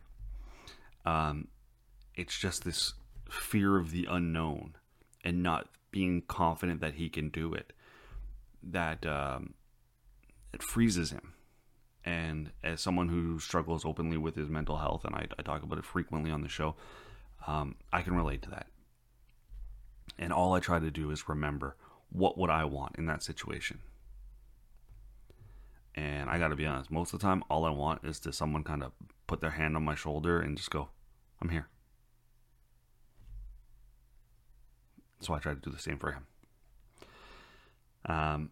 Um, 1.06 1.46
it's 2.16 2.37
just 2.37 2.64
this 2.64 2.94
fear 3.31 3.76
of 3.76 3.93
the 3.93 4.08
unknown 4.10 4.75
and 5.23 5.44
not 5.44 5.68
being 5.92 6.23
confident 6.23 6.80
that 6.80 6.94
he 6.94 7.09
can 7.09 7.28
do 7.28 7.54
it 7.54 7.73
that 8.61 9.06
um, 9.06 9.54
it 10.52 10.61
freezes 10.61 11.12
him. 11.12 11.35
And 12.04 12.50
as 12.64 12.80
someone 12.80 13.11
who 13.11 13.38
struggles 13.38 13.85
openly 13.85 14.16
with 14.16 14.35
his 14.35 14.49
mental 14.49 14.78
health, 14.78 15.04
and 15.04 15.14
I, 15.14 15.28
I 15.38 15.42
talk 15.42 15.62
about 15.62 15.78
it 15.78 15.85
frequently 15.85 16.33
on 16.33 16.42
the 16.42 16.49
show, 16.49 16.75
um, 17.47 17.76
I 17.92 18.02
can 18.02 18.16
relate 18.16 18.42
to 18.42 18.50
that. 18.50 18.66
And 20.18 20.32
all 20.32 20.54
I 20.54 20.60
try 20.60 20.78
to 20.78 20.90
do 20.90 21.10
is 21.10 21.28
remember 21.28 21.76
what 22.10 22.38
would 22.38 22.50
I 22.50 22.64
want 22.64 22.96
in 22.96 23.06
that 23.06 23.22
situation. 23.22 23.80
And 25.94 26.30
I 26.30 26.38
got 26.38 26.48
to 26.48 26.56
be 26.56 26.66
honest, 26.66 26.90
most 26.90 27.12
of 27.12 27.20
the 27.20 27.26
time, 27.26 27.42
all 27.50 27.64
I 27.64 27.70
want 27.70 28.04
is 28.04 28.20
to 28.20 28.32
someone 28.32 28.62
kind 28.62 28.82
of 28.82 28.92
put 29.26 29.40
their 29.40 29.50
hand 29.50 29.76
on 29.76 29.84
my 29.84 29.94
shoulder 29.94 30.40
and 30.40 30.56
just 30.56 30.70
go, 30.70 30.88
I'm 31.42 31.48
here. 31.48 31.68
So 35.20 35.34
I 35.34 35.38
try 35.38 35.54
to 35.54 35.60
do 35.60 35.70
the 35.70 35.78
same 35.78 35.98
for 35.98 36.12
him. 36.12 36.26
Um, 38.06 38.50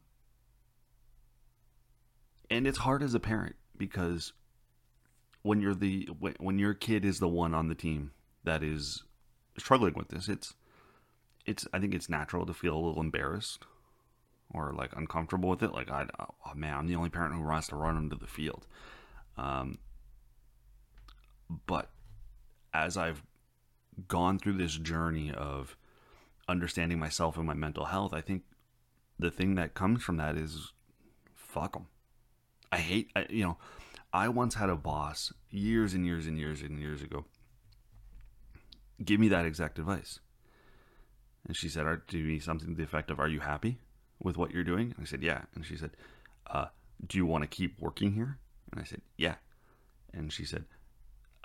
and 2.51 2.67
it's 2.67 2.79
hard 2.79 3.03
as 3.03 3.15
a 3.15 3.21
parent 3.21 3.57
because 3.77 4.33
when 5.43 5.61
you're 5.61 5.75
the 5.75 6.09
when 6.39 6.59
your 6.59 6.75
kid 6.75 7.05
is 7.05 7.21
the 7.21 7.29
one 7.29 7.55
on 7.55 7.69
the 7.69 7.75
team 7.75 8.11
that 8.45 8.63
is 8.63 9.05
struggling 9.57 9.95
with 9.95 10.09
this, 10.09 10.29
it's 10.29 10.55
it's 11.47 11.67
I 11.73 11.79
think 11.79 11.95
it's 11.95 12.09
natural 12.09 12.47
to 12.47 12.55
feel 12.55 12.77
a 12.77 12.85
little 12.85 13.01
embarrassed 13.01 13.65
or 14.53 14.73
like 14.73 14.95
uncomfortable 14.97 15.49
with 15.49 15.63
it. 15.63 15.73
Like 15.73 15.91
I, 15.91 16.07
oh 16.19 16.55
man, 16.55 16.77
I'm 16.77 16.87
the 16.87 16.97
only 16.97 17.11
parent 17.11 17.35
who 17.35 17.43
wants 17.43 17.69
to 17.69 17.77
run 17.77 17.97
onto 17.97 18.19
the 18.19 18.27
field. 18.27 18.67
Um, 19.37 19.79
but 21.67 21.91
as 22.75 22.97
I've 22.97 23.23
gone 24.09 24.39
through 24.39 24.57
this 24.59 24.77
journey 24.77 25.33
of 25.33 25.77
understanding 26.49 26.99
myself 26.99 27.37
and 27.37 27.47
my 27.47 27.55
mental 27.55 27.87
health, 27.87 28.13
I 28.13 28.21
think 28.21 28.43
the 29.19 29.31
thing 29.31 29.55
that 29.55 29.75
comes 29.75 30.03
from 30.03 30.17
that 30.19 30.37
is 30.37 30.73
fuck 31.35 31.73
them. 31.73 31.87
I 32.71 32.79
hate, 32.79 33.11
I, 33.17 33.27
you 33.31 33.45
know, 33.45 33.59
I 34.13 34.29
once 34.29 34.55
had 34.55 34.69
a 34.69 34.77
boss 34.77 35.33
years 35.51 35.95
and 35.95 36.05
years 36.05 36.27
and 36.27 36.39
years 36.39 36.63
and 36.63 36.79
years 36.79 37.03
ago 37.03 37.25
give 39.05 39.21
me 39.21 39.29
that 39.29 39.47
exact 39.47 39.79
advice. 39.79 40.21
And 41.47 41.57
she 41.57 41.69
said, 41.69 41.87
to 42.09 42.17
me 42.17 42.39
something 42.39 42.69
to 42.71 42.75
the 42.75 42.83
effect 42.83 43.11
of, 43.11 43.21
Are 43.21 43.29
you 43.29 43.41
happy 43.41 43.79
with 44.23 44.37
what 44.37 44.51
you're 44.51 44.65
doing? 44.65 44.93
And 44.97 45.01
I 45.01 45.05
said, 45.05 45.23
Yeah. 45.23 45.43
And 45.55 45.65
she 45.65 45.77
said, 45.77 45.91
uh, 46.49 46.67
Do 47.07 47.19
you 47.19 47.27
want 47.27 47.43
to 47.43 47.49
keep 47.49 47.81
working 47.81 48.13
here? 48.13 48.39
And 48.73 48.81
I 48.81 48.85
said, 48.85 49.01
Yeah. 49.17 49.37
And 50.13 50.33
she 50.33 50.45
said, 50.45 50.65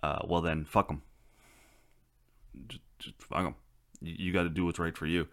uh, 0.02 0.20
Well, 0.28 0.42
then 0.42 0.66
fuck 0.66 0.88
them. 0.88 1.04
just, 2.68 2.82
just 3.00 3.22
fuck 3.22 3.44
them. 3.44 3.56
You, 4.02 4.16
you 4.18 4.34
got 4.34 4.44
to 4.44 4.50
do 4.50 4.66
what's 4.66 4.80
right 4.80 4.98
for 4.98 5.06
you. 5.06 5.28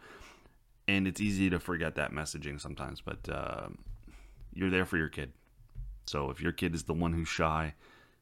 And 0.87 1.07
it's 1.07 1.21
easy 1.21 1.51
to 1.51 1.61
forget 1.61 1.97
that 1.97 2.13
messaging 2.13 2.61
sometimes, 2.61 3.03
but 3.03 3.29
uh, 3.29 3.69
you're 4.55 4.71
there 4.71 4.87
for 4.87 4.97
your 4.97 5.09
kid. 5.09 5.33
So 6.07 6.31
if 6.31 6.41
your 6.41 6.53
kid 6.53 6.75
is 6.75 6.85
the 6.85 6.95
one 6.95 7.13
who's 7.13 7.29
shy, 7.29 7.75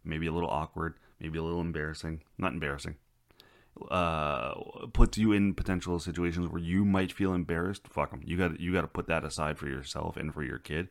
maybe 0.05 0.27
a 0.27 0.33
little 0.33 0.51
awkward, 0.51 0.95
maybe 1.21 1.39
a 1.39 1.43
little 1.43 1.61
embarrassing, 1.61 2.23
not 2.39 2.53
embarrassing, 2.53 2.97
uh, 3.91 4.55
puts 4.93 5.19
you 5.19 5.33
in 5.33 5.55
potential 5.55 5.99
situations 5.99 6.49
where 6.49 6.63
you 6.63 6.85
might 6.85 7.13
feel 7.13 7.35
embarrassed. 7.35 7.87
Fuck 7.89 8.11
them. 8.11 8.23
You 8.25 8.37
got 8.37 8.61
you 8.61 8.73
got 8.73 8.83
to 8.83 8.89
put 8.89 9.07
that 9.09 9.25
aside 9.25 9.59
for 9.59 9.69
yourself 9.69 10.17
and 10.17 10.33
for 10.33 10.43
your 10.43 10.59
kid, 10.59 10.89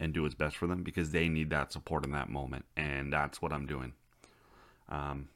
and 0.00 0.12
do 0.12 0.22
what's 0.22 0.34
best 0.34 0.56
for 0.56 0.66
them 0.66 0.82
because 0.82 1.10
they 1.10 1.28
need 1.28 1.50
that 1.50 1.72
support 1.72 2.04
in 2.04 2.12
that 2.12 2.28
moment, 2.28 2.64
and 2.76 3.12
that's 3.12 3.42
what 3.42 3.52
I'm 3.52 3.66
doing. 3.66 3.92
Um, 4.88 5.28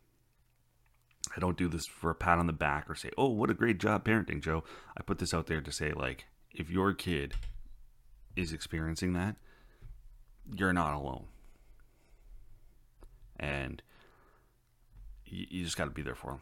I 1.37 1.41
don't 1.41 1.57
do 1.57 1.69
this 1.69 1.87
for 1.87 2.11
a 2.11 2.15
pat 2.15 2.39
on 2.39 2.47
the 2.47 2.53
back 2.53 2.89
or 2.89 2.95
say, 2.95 3.11
"Oh, 3.19 3.29
what 3.29 3.51
a 3.51 3.55
great 3.55 3.79
job 3.79 4.05
parenting, 4.05 4.43
Joe." 4.43 4.65
I 4.97 5.03
put 5.03 5.19
this 5.19 5.35
out 5.35 5.47
there 5.47 5.61
to 5.61 5.73
say, 5.73 5.93
like, 5.93 6.25
if 6.53 6.71
your 6.71 6.95
kid 6.95 7.35
is 8.37 8.53
experiencing 8.53 9.13
that, 9.15 9.37
you're 10.55 10.73
not 10.73 10.95
alone, 10.95 11.27
and 13.39 13.83
you, 15.27 15.47
you 15.51 15.65
just 15.65 15.77
got 15.77 15.85
to 15.85 15.91
be 15.91 16.03
there 16.03 16.15
for 16.15 16.33
them. 16.33 16.41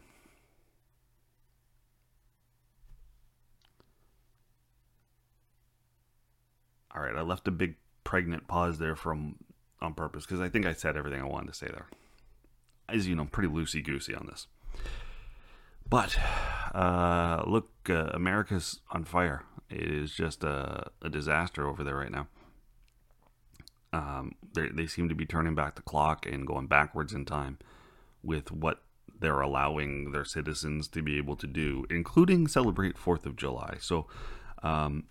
All 6.95 7.03
right, 7.03 7.15
I 7.15 7.21
left 7.21 7.47
a 7.47 7.51
big 7.51 7.75
pregnant 8.03 8.47
pause 8.47 8.77
there 8.77 8.95
from 8.95 9.35
on 9.81 9.93
purpose 9.93 10.25
because 10.25 10.39
I 10.39 10.49
think 10.49 10.65
I 10.65 10.73
said 10.73 10.95
everything 10.95 11.21
I 11.21 11.25
wanted 11.25 11.47
to 11.47 11.53
say 11.53 11.67
there. 11.67 11.87
As 12.87 13.07
you 13.07 13.15
know, 13.15 13.23
I'm 13.23 13.27
pretty 13.27 13.49
loosey 13.49 13.83
goosey 13.83 14.15
on 14.15 14.27
this. 14.27 14.47
But 15.89 16.17
uh, 16.73 17.43
look, 17.45 17.69
uh, 17.89 18.09
America's 18.13 18.79
on 18.91 19.03
fire. 19.03 19.43
It 19.69 19.91
is 19.91 20.11
just 20.13 20.43
a, 20.43 20.91
a 21.01 21.09
disaster 21.09 21.67
over 21.67 21.83
there 21.83 21.95
right 21.95 22.11
now. 22.11 22.27
Um, 23.91 24.35
they 24.53 24.87
seem 24.87 25.09
to 25.09 25.15
be 25.15 25.25
turning 25.25 25.55
back 25.55 25.75
the 25.75 25.81
clock 25.81 26.25
and 26.25 26.45
going 26.45 26.67
backwards 26.67 27.13
in 27.13 27.25
time 27.25 27.59
with 28.21 28.51
what 28.51 28.81
they're 29.19 29.39
allowing 29.39 30.11
their 30.11 30.25
citizens 30.25 30.87
to 30.89 31.01
be 31.01 31.17
able 31.17 31.37
to 31.37 31.47
do, 31.47 31.85
including 31.89 32.47
celebrate 32.47 32.97
Fourth 32.97 33.25
of 33.25 33.37
July. 33.37 33.77
So, 33.79 34.07
um, 34.63 35.05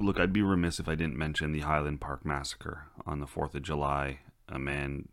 look, 0.00 0.18
I'd 0.18 0.32
be 0.32 0.42
remiss 0.42 0.78
if 0.78 0.88
I 0.88 0.94
didn't 0.94 1.16
mention 1.16 1.52
the 1.52 1.60
Highland 1.60 2.00
Park 2.00 2.24
massacre 2.24 2.86
on 3.06 3.20
the 3.20 3.26
Fourth 3.26 3.54
of 3.54 3.62
July. 3.62 4.20
A 4.48 4.58
man 4.58 5.08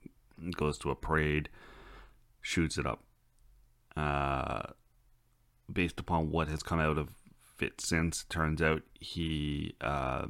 goes 0.55 0.77
to 0.79 0.91
a 0.91 0.95
parade, 0.95 1.49
shoots 2.41 2.77
it 2.77 2.85
up. 2.85 3.03
Uh, 3.95 4.73
based 5.71 5.99
upon 5.99 6.29
what 6.29 6.47
has 6.47 6.61
come 6.61 6.79
out 6.79 6.97
of 6.97 7.09
it 7.59 7.81
since, 7.81 8.25
turns 8.25 8.61
out 8.61 8.81
he. 8.99 9.75
Uh, 9.81 10.27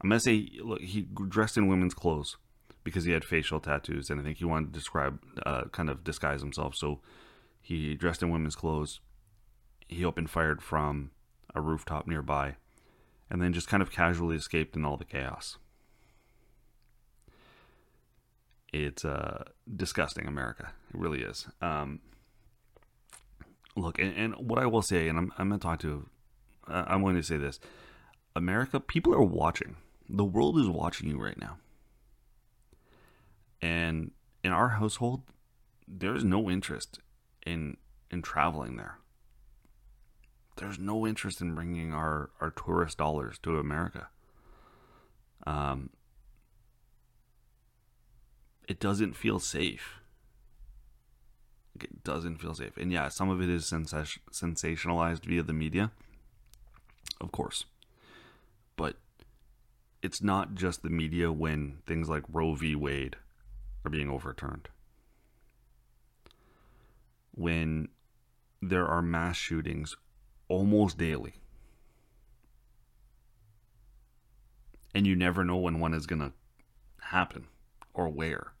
I'm 0.00 0.10
gonna 0.10 0.20
say, 0.20 0.50
look, 0.62 0.82
he 0.82 1.02
dressed 1.28 1.56
in 1.56 1.68
women's 1.68 1.94
clothes 1.94 2.36
because 2.84 3.04
he 3.04 3.12
had 3.12 3.24
facial 3.24 3.60
tattoos, 3.60 4.10
and 4.10 4.20
I 4.20 4.22
think 4.22 4.38
he 4.38 4.44
wanted 4.44 4.72
to 4.72 4.78
describe, 4.78 5.18
uh, 5.44 5.64
kind 5.72 5.88
of 5.90 6.04
disguise 6.04 6.40
himself. 6.40 6.76
So 6.76 7.00
he 7.60 7.94
dressed 7.94 8.22
in 8.22 8.30
women's 8.30 8.54
clothes. 8.54 9.00
He 9.88 10.04
opened 10.04 10.30
fired 10.30 10.62
from 10.62 11.10
a 11.54 11.60
rooftop 11.60 12.06
nearby, 12.06 12.56
and 13.30 13.42
then 13.42 13.52
just 13.52 13.68
kind 13.68 13.82
of 13.82 13.90
casually 13.90 14.36
escaped 14.36 14.76
in 14.76 14.84
all 14.84 14.96
the 14.96 15.04
chaos. 15.04 15.58
It's 18.72 19.04
uh, 19.04 19.44
disgusting, 19.74 20.26
America. 20.26 20.72
It 20.92 21.00
really 21.00 21.22
is. 21.22 21.46
Um, 21.62 22.00
look, 23.76 23.98
and, 23.98 24.14
and, 24.16 24.34
what 24.34 24.58
I 24.58 24.66
will 24.66 24.82
say, 24.82 25.08
and 25.08 25.18
I'm, 25.18 25.32
I'm 25.38 25.48
going 25.48 25.60
to 25.60 25.66
talk 25.66 25.80
to, 25.80 26.08
uh, 26.68 26.84
I'm 26.86 27.02
going 27.02 27.16
to 27.16 27.22
say 27.22 27.36
this 27.36 27.58
America, 28.34 28.80
people 28.80 29.14
are 29.14 29.22
watching. 29.22 29.76
The 30.08 30.24
world 30.24 30.58
is 30.58 30.68
watching 30.68 31.08
you 31.08 31.18
right 31.18 31.38
now. 31.38 31.56
And 33.62 34.12
in 34.44 34.52
our 34.52 34.68
household, 34.68 35.22
there's 35.88 36.24
no 36.24 36.50
interest 36.50 37.00
in 37.44 37.76
in 38.10 38.22
traveling 38.22 38.76
there. 38.76 38.98
There's 40.56 40.78
no 40.78 41.06
interest 41.06 41.40
in 41.40 41.54
bringing 41.54 41.92
our, 41.92 42.30
our 42.40 42.50
tourist 42.50 42.98
dollars 42.98 43.38
to 43.42 43.58
America. 43.58 44.08
Um, 45.46 45.90
it 48.66 48.80
doesn't 48.80 49.14
feel 49.14 49.38
safe. 49.38 50.00
It 51.78 52.02
doesn't 52.02 52.38
feel 52.40 52.54
safe. 52.54 52.76
And 52.78 52.90
yeah, 52.90 53.08
some 53.08 53.28
of 53.28 53.42
it 53.42 53.50
is 53.50 53.66
sens- 53.66 54.18
sensationalized 54.32 55.24
via 55.24 55.42
the 55.42 55.52
media, 55.52 55.92
of 57.20 57.32
course. 57.32 57.66
But 58.76 58.96
it's 60.02 60.22
not 60.22 60.54
just 60.54 60.82
the 60.82 60.90
media 60.90 61.30
when 61.30 61.78
things 61.86 62.08
like 62.08 62.24
Roe 62.32 62.54
v. 62.54 62.74
Wade 62.74 63.16
are 63.84 63.90
being 63.90 64.08
overturned. 64.08 64.68
When 67.32 67.88
there 68.62 68.86
are 68.86 69.02
mass 69.02 69.36
shootings 69.36 69.96
almost 70.48 70.98
daily. 70.98 71.34
And 74.94 75.06
you 75.06 75.14
never 75.14 75.44
know 75.44 75.56
when 75.56 75.80
one 75.80 75.92
is 75.92 76.06
going 76.06 76.20
to 76.20 76.32
happen 77.02 77.48
or 77.92 78.08
where. 78.08 78.52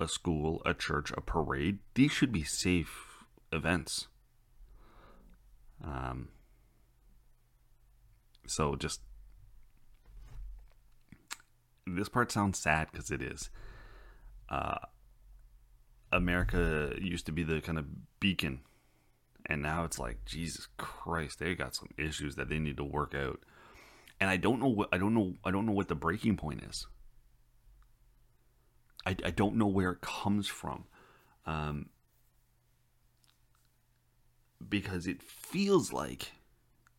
A 0.00 0.08
school, 0.08 0.60
a 0.66 0.74
church, 0.74 1.12
a 1.16 1.20
parade, 1.20 1.78
these 1.94 2.10
should 2.10 2.32
be 2.32 2.42
safe 2.42 3.24
events. 3.52 4.08
Um, 5.84 6.28
so 8.46 8.74
just 8.74 9.00
this 11.86 12.08
part 12.08 12.32
sounds 12.32 12.58
sad 12.58 12.88
because 12.90 13.10
it 13.10 13.22
is. 13.22 13.50
Uh, 14.48 14.78
America 16.12 16.94
used 17.00 17.26
to 17.26 17.32
be 17.32 17.42
the 17.42 17.60
kind 17.60 17.78
of 17.78 17.86
beacon, 18.20 18.60
and 19.46 19.62
now 19.62 19.84
it's 19.84 19.98
like 19.98 20.24
Jesus 20.24 20.68
Christ, 20.76 21.38
they 21.38 21.54
got 21.54 21.74
some 21.74 21.88
issues 21.98 22.36
that 22.36 22.48
they 22.48 22.58
need 22.58 22.76
to 22.76 22.84
work 22.84 23.14
out. 23.14 23.40
And 24.20 24.30
I 24.30 24.36
don't 24.36 24.60
know 24.60 24.68
what 24.68 24.88
I 24.92 24.98
don't 24.98 25.14
know 25.14 25.34
I 25.44 25.50
don't 25.50 25.66
know 25.66 25.72
what 25.72 25.88
the 25.88 25.94
breaking 25.94 26.36
point 26.36 26.62
is. 26.62 26.86
I, 29.04 29.16
I 29.24 29.30
don't 29.30 29.56
know 29.56 29.66
where 29.66 29.90
it 29.90 30.00
comes 30.00 30.46
from. 30.46 30.84
Um, 31.44 31.86
because 34.68 35.08
it 35.08 35.22
feels 35.22 35.92
like 35.92 36.32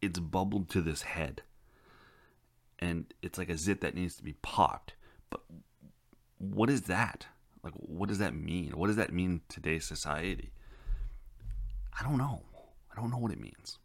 it's 0.02 0.20
bubbled 0.20 0.70
to 0.72 0.82
this 0.82 1.04
head. 1.04 1.44
And 2.80 3.06
it's 3.22 3.38
like 3.38 3.50
a 3.50 3.58
zit 3.58 3.80
that 3.82 3.96
needs 3.96 4.18
to 4.18 4.24
be 4.24 4.34
popped. 4.42 4.96
But 5.30 5.42
what 6.40 6.70
is 6.70 6.84
that? 6.84 7.28
Like, 7.64 7.74
what 7.76 8.10
does 8.10 8.18
that 8.18 8.36
mean? 8.36 8.72
What 8.72 8.88
does 8.88 8.98
that 8.98 9.14
mean 9.14 9.42
today's 9.48 9.86
society? 9.86 10.52
I 12.00 12.04
don't 12.04 12.18
know. 12.18 12.42
I 12.92 13.00
don't 13.00 13.12
know 13.12 13.18
what 13.18 13.32
it 13.32 13.40
means. 13.40 13.78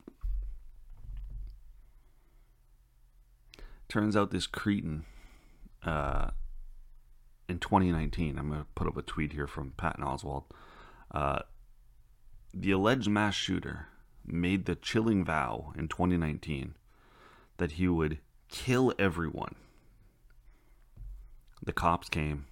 Turns 3.88 4.17
out 4.17 4.31
this 4.31 4.47
cretin 4.47 5.05
uh, 5.85 6.31
in 7.49 7.59
2019, 7.59 8.38
I'm 8.38 8.49
going 8.49 8.61
to 8.61 8.67
put 8.75 8.87
up 8.87 8.97
a 8.97 9.03
tweet 9.03 9.33
here 9.33 9.47
from 9.47 9.73
Patton 9.77 10.05
Oswalt. 10.05 10.45
Uh, 11.11 11.41
the 12.53 12.71
alleged 12.71 13.09
mass 13.09 13.35
shooter 13.35 13.87
made 14.27 14.67
the 14.67 14.75
chilling 14.75 15.25
vow 15.25 15.73
in 15.77 15.88
2019 15.88 16.75
that 17.57 17.73
he 17.73 17.88
would 17.88 18.19
kill 18.49 18.93
everyone. 18.99 19.55
The 21.62 21.73
cops 21.73 22.09
came. 22.09 22.47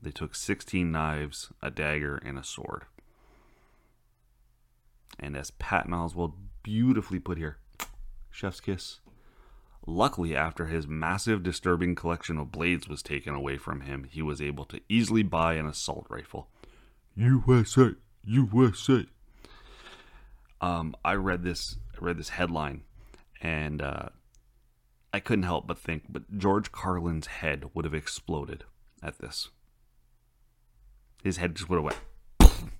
They 0.00 0.10
took 0.10 0.34
16 0.34 0.90
knives, 0.90 1.52
a 1.62 1.70
dagger, 1.70 2.16
and 2.16 2.38
a 2.38 2.44
sword. 2.44 2.84
And 5.18 5.36
as 5.36 5.50
Patton 5.52 5.92
Oswalt 5.92 6.34
beautifully 6.62 7.18
put 7.18 7.38
here, 7.38 7.58
chef's 8.30 8.60
kiss. 8.60 9.00
Luckily, 9.86 10.36
after 10.36 10.66
his 10.66 10.86
massive, 10.86 11.42
disturbing 11.42 11.94
collection 11.94 12.36
of 12.36 12.52
blades 12.52 12.88
was 12.88 13.02
taken 13.02 13.34
away 13.34 13.56
from 13.56 13.80
him, 13.80 14.04
he 14.04 14.20
was 14.20 14.42
able 14.42 14.64
to 14.66 14.80
easily 14.88 15.22
buy 15.22 15.54
an 15.54 15.66
assault 15.66 16.06
rifle. 16.10 16.48
USA, 17.16 17.92
USA. 18.24 19.06
Um, 20.60 20.94
I 21.04 21.14
read 21.14 21.42
this. 21.42 21.76
I 21.94 22.04
read 22.04 22.18
this 22.18 22.28
headline, 22.28 22.82
and 23.40 23.80
uh, 23.80 24.10
I 25.12 25.20
couldn't 25.20 25.44
help 25.44 25.66
but 25.66 25.78
think, 25.78 26.04
but 26.08 26.36
George 26.36 26.70
Carlin's 26.70 27.26
head 27.26 27.70
would 27.74 27.84
have 27.84 27.94
exploded 27.94 28.64
at 29.02 29.18
this. 29.18 29.48
His 31.22 31.38
head 31.38 31.56
just 31.56 31.68
would 31.70 31.76
have 31.76 31.84
went, 31.84 32.70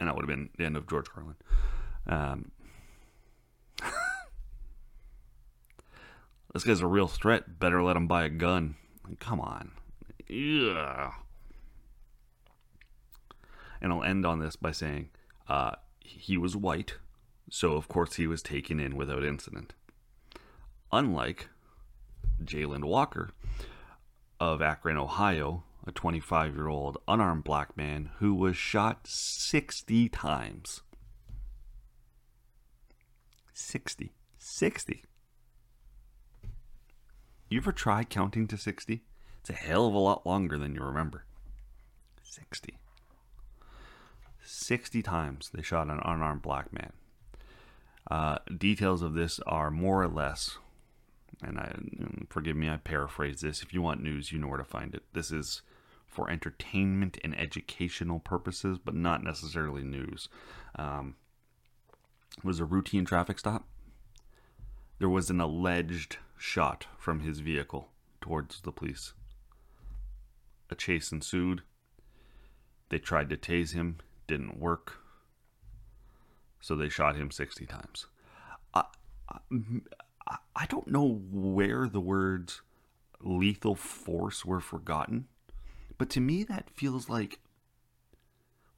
and 0.00 0.08
that 0.08 0.16
would 0.16 0.22
have 0.22 0.28
been 0.28 0.50
the 0.56 0.64
end 0.64 0.76
of 0.76 0.88
George 0.88 1.10
Carlin. 1.10 1.36
Um, 2.06 2.50
this 6.52 6.64
guy's 6.64 6.80
a 6.80 6.86
real 6.86 7.08
threat. 7.08 7.58
Better 7.58 7.82
let 7.82 7.96
him 7.96 8.06
buy 8.06 8.24
a 8.24 8.30
gun. 8.30 8.76
Come 9.20 9.40
on. 9.40 9.72
Yeah. 10.28 11.12
And 13.80 13.92
I'll 13.92 14.02
end 14.02 14.24
on 14.24 14.38
this 14.38 14.56
by 14.56 14.72
saying 14.72 15.10
uh, 15.48 15.72
he 16.00 16.36
was 16.38 16.56
white, 16.56 16.96
so 17.50 17.74
of 17.74 17.88
course 17.88 18.14
he 18.14 18.26
was 18.26 18.42
taken 18.42 18.80
in 18.80 18.96
without 18.96 19.24
incident. 19.24 19.74
Unlike 20.92 21.48
Jayland 22.42 22.84
Walker 22.84 23.30
of 24.40 24.62
Akron, 24.62 24.96
Ohio, 24.96 25.64
a 25.86 25.92
25 25.92 26.54
year 26.54 26.68
old 26.68 26.98
unarmed 27.06 27.44
black 27.44 27.76
man 27.76 28.10
who 28.18 28.34
was 28.34 28.56
shot 28.56 29.06
60 29.06 30.08
times. 30.08 30.82
60. 33.54 34.12
60. 34.36 35.04
You 37.48 37.58
ever 37.58 37.72
try 37.72 38.04
counting 38.04 38.46
to 38.48 38.58
60? 38.58 39.02
It's 39.40 39.50
a 39.50 39.54
hell 39.54 39.86
of 39.86 39.94
a 39.94 39.98
lot 39.98 40.26
longer 40.26 40.58
than 40.58 40.74
you 40.74 40.82
remember. 40.82 41.24
60. 42.22 42.76
60 44.42 45.02
times 45.02 45.50
they 45.54 45.62
shot 45.62 45.88
an 45.88 46.00
unarmed 46.04 46.42
black 46.42 46.72
man. 46.72 46.92
Uh, 48.10 48.38
details 48.58 49.02
of 49.02 49.14
this 49.14 49.40
are 49.46 49.70
more 49.70 50.02
or 50.02 50.08
less, 50.08 50.58
and 51.42 51.58
I 51.58 51.74
forgive 52.28 52.56
me, 52.56 52.68
I 52.68 52.76
paraphrase 52.76 53.40
this. 53.40 53.62
If 53.62 53.72
you 53.72 53.80
want 53.80 54.02
news, 54.02 54.30
you 54.30 54.38
know 54.38 54.48
where 54.48 54.58
to 54.58 54.64
find 54.64 54.94
it. 54.94 55.04
This 55.14 55.30
is 55.30 55.62
for 56.06 56.28
entertainment 56.28 57.18
and 57.24 57.38
educational 57.38 58.18
purposes, 58.18 58.78
but 58.84 58.94
not 58.94 59.24
necessarily 59.24 59.82
news. 59.82 60.28
Um, 60.76 61.16
was 62.42 62.60
a 62.60 62.64
routine 62.64 63.04
traffic 63.04 63.38
stop. 63.38 63.66
There 64.98 65.08
was 65.08 65.30
an 65.30 65.40
alleged 65.40 66.18
shot 66.36 66.86
from 66.98 67.20
his 67.20 67.40
vehicle 67.40 67.88
towards 68.20 68.60
the 68.60 68.72
police. 68.72 69.12
A 70.70 70.74
chase 70.74 71.12
ensued. 71.12 71.62
They 72.88 72.98
tried 72.98 73.30
to 73.30 73.36
tase 73.36 73.72
him, 73.72 73.98
didn't 74.26 74.58
work. 74.58 74.98
So 76.60 76.74
they 76.74 76.88
shot 76.88 77.16
him 77.16 77.30
60 77.30 77.66
times. 77.66 78.06
I, 78.72 78.84
I, 79.30 80.36
I 80.56 80.66
don't 80.66 80.88
know 80.88 81.20
where 81.30 81.86
the 81.88 82.00
words 82.00 82.62
lethal 83.20 83.74
force 83.74 84.44
were 84.44 84.60
forgotten, 84.60 85.26
but 85.98 86.10
to 86.10 86.20
me 86.20 86.44
that 86.44 86.70
feels 86.70 87.08
like 87.08 87.40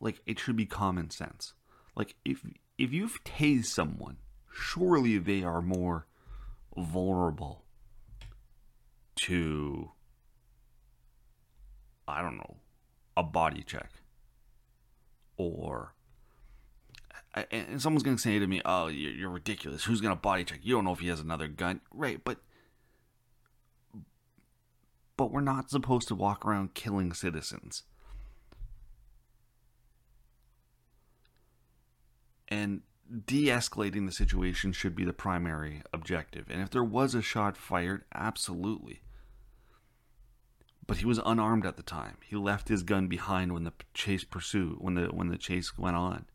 like 0.00 0.20
it 0.26 0.38
should 0.38 0.56
be 0.56 0.66
common 0.66 1.10
sense. 1.10 1.54
Like 1.94 2.16
if 2.24 2.44
if 2.78 2.92
you've 2.92 3.22
tased 3.24 3.66
someone, 3.66 4.18
surely 4.52 5.18
they 5.18 5.42
are 5.42 5.62
more 5.62 6.06
vulnerable 6.76 7.64
to 9.16 9.90
I 12.08 12.22
don't 12.22 12.36
know, 12.36 12.56
a 13.16 13.22
body 13.22 13.62
check 13.62 13.90
or 15.36 15.94
and 17.50 17.82
someone's 17.82 18.02
going 18.02 18.16
to 18.16 18.22
say 18.22 18.38
to 18.38 18.46
me, 18.46 18.62
"Oh, 18.64 18.86
you're 18.86 19.28
ridiculous. 19.28 19.84
Who's 19.84 20.00
going 20.00 20.14
to 20.14 20.20
body 20.20 20.44
check? 20.44 20.60
You 20.62 20.74
don't 20.74 20.84
know 20.84 20.92
if 20.92 21.00
he 21.00 21.08
has 21.08 21.20
another 21.20 21.48
gun." 21.48 21.82
Right, 21.92 22.22
but 22.24 22.38
but 25.16 25.30
we're 25.30 25.40
not 25.42 25.70
supposed 25.70 26.08
to 26.08 26.14
walk 26.14 26.46
around 26.46 26.74
killing 26.74 27.12
citizens. 27.12 27.82
And 32.48 32.82
de 33.26 33.46
escalating 33.46 34.06
the 34.06 34.12
situation 34.12 34.72
should 34.72 34.94
be 34.94 35.04
the 35.04 35.12
primary 35.12 35.82
objective. 35.92 36.46
And 36.50 36.60
if 36.60 36.70
there 36.70 36.84
was 36.84 37.14
a 37.14 37.22
shot 37.22 37.56
fired, 37.56 38.04
absolutely. 38.14 39.00
But 40.86 40.98
he 40.98 41.06
was 41.06 41.20
unarmed 41.24 41.66
at 41.66 41.76
the 41.76 41.82
time. 41.82 42.18
He 42.24 42.36
left 42.36 42.68
his 42.68 42.82
gun 42.82 43.08
behind 43.08 43.52
when 43.52 43.64
the 43.64 43.72
chase 43.92 44.24
pursued, 44.24 44.78
when 44.78 44.94
the 44.94 45.06
when 45.06 45.28
the 45.28 45.38
chase 45.38 45.76
went 45.76 45.96
on. 45.96 46.26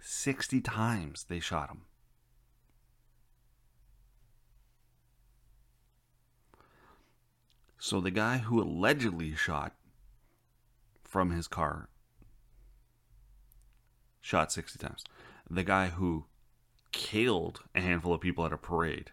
60 0.00 0.60
times 0.60 1.24
they 1.24 1.40
shot 1.40 1.70
him. 1.70 1.82
So 7.78 8.00
the 8.00 8.10
guy 8.10 8.38
who 8.38 8.62
allegedly 8.62 9.34
shot 9.34 9.74
from 11.02 11.30
his 11.30 11.48
car 11.48 11.88
shot 14.24 14.50
60 14.50 14.78
times. 14.78 15.04
The 15.50 15.62
guy 15.62 15.88
who 15.88 16.24
killed 16.92 17.60
a 17.74 17.82
handful 17.82 18.14
of 18.14 18.22
people 18.22 18.46
at 18.46 18.54
a 18.54 18.56
parade 18.56 19.10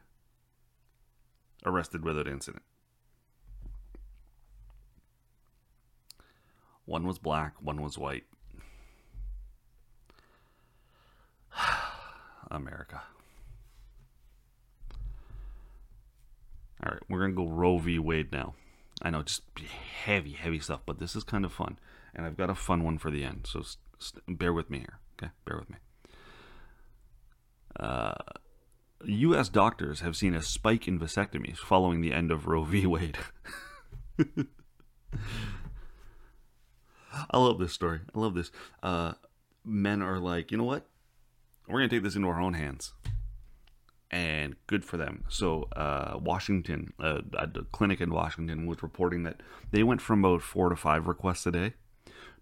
arrested 1.66 2.06
without 2.06 2.30
incident. 2.30 2.64
One 6.86 7.06
was 7.06 7.20
black, 7.20 7.56
one 7.62 7.82
was 7.82 7.98
white. 7.98 8.24
America. 12.50 13.02
All 16.84 16.94
right, 16.94 17.04
we're 17.10 17.20
going 17.20 17.32
to 17.32 17.36
go 17.36 17.50
Roe 17.50 17.80
v. 17.80 18.00
Wade 18.00 18.32
now. 18.32 18.54
I 19.02 19.10
know, 19.10 19.24
just 19.24 19.42
heavy, 20.06 20.32
heavy 20.32 20.60
stuff, 20.60 20.80
but 20.86 21.00
this 21.00 21.18
is 21.18 21.26
kind 21.26 21.44
of 21.44 21.52
fun. 21.52 21.78
And 22.16 22.26
I've 22.26 22.38
got 22.38 22.50
a 22.50 22.56
fun 22.56 22.86
one 22.86 22.98
for 22.98 23.12
the 23.12 23.26
end, 23.26 23.46
so 23.46 23.62
bear 24.28 24.54
with 24.54 24.70
me 24.70 24.80
here. 24.80 25.00
Okay, 25.22 25.32
bear 25.46 25.58
with 25.58 25.70
me. 25.70 25.78
Uh, 27.80 28.14
U.S. 29.06 29.50
doctors 29.50 30.02
have 30.02 30.16
seen 30.16 30.36
a 30.36 30.42
spike 30.42 30.88
in 30.88 31.00
vasectomies 31.00 31.58
following 31.58 32.02
the 32.02 32.14
end 32.14 32.32
of 32.32 32.48
Roe 32.48 32.64
v. 32.64 32.86
Wade. 32.86 33.18
I 37.30 37.38
love 37.38 37.60
this 37.60 37.74
story. 37.74 38.00
I 38.16 38.20
love 38.20 38.34
this. 38.36 38.52
Uh, 38.82 39.14
men 39.66 40.02
are 40.02 40.20
like, 40.20 40.52
you 40.52 40.58
know 40.58 40.64
what? 40.64 40.86
We're 41.68 41.80
going 41.80 41.90
to 41.90 41.96
take 41.96 42.04
this 42.04 42.16
into 42.16 42.28
our 42.28 42.40
own 42.40 42.54
hands. 42.54 42.94
And 44.10 44.56
good 44.68 44.84
for 44.84 44.98
them. 44.98 45.24
So, 45.30 45.68
uh, 45.76 46.20
Washington, 46.22 46.94
uh, 47.00 47.22
a 47.34 47.48
clinic 47.72 48.02
in 48.02 48.12
Washington 48.12 48.66
was 48.68 48.84
reporting 48.84 49.24
that 49.24 49.42
they 49.72 49.84
went 49.84 50.02
from 50.02 50.26
about 50.26 50.42
four 50.42 50.70
to 50.70 50.76
five 50.76 51.08
requests 51.08 51.46
a 51.46 51.52
day 51.52 51.74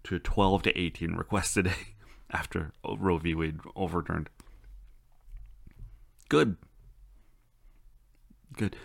to 0.04 0.18
12 0.18 0.62
to 0.62 0.78
18 0.78 1.14
requests 1.14 1.56
a 1.56 1.62
day 1.64 1.94
after 2.30 2.72
Roe 2.84 3.18
v. 3.18 3.34
Wade 3.34 3.60
overturned. 3.76 4.30
Good. 6.28 6.56
Good. 8.56 8.76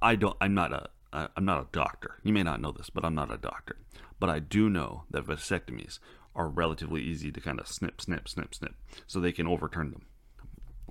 I 0.00 0.16
don't. 0.16 0.36
I'm 0.40 0.54
not 0.54 0.72
a. 0.72 0.88
I'm 1.12 1.44
not 1.44 1.60
a 1.60 1.66
doctor. 1.72 2.16
You 2.22 2.32
may 2.32 2.42
not 2.42 2.60
know 2.60 2.72
this, 2.72 2.90
but 2.90 3.04
I'm 3.04 3.14
not 3.14 3.32
a 3.32 3.36
doctor. 3.36 3.76
But 4.18 4.30
I 4.30 4.38
do 4.38 4.68
know 4.68 5.04
that 5.10 5.26
vasectomies 5.26 5.98
are 6.34 6.48
relatively 6.48 7.02
easy 7.02 7.32
to 7.32 7.40
kind 7.40 7.58
of 7.58 7.66
snip, 7.66 8.00
snip, 8.00 8.28
snip, 8.28 8.54
snip, 8.54 8.74
so 9.06 9.18
they 9.18 9.32
can 9.32 9.46
overturn 9.46 9.90
them, 9.90 10.06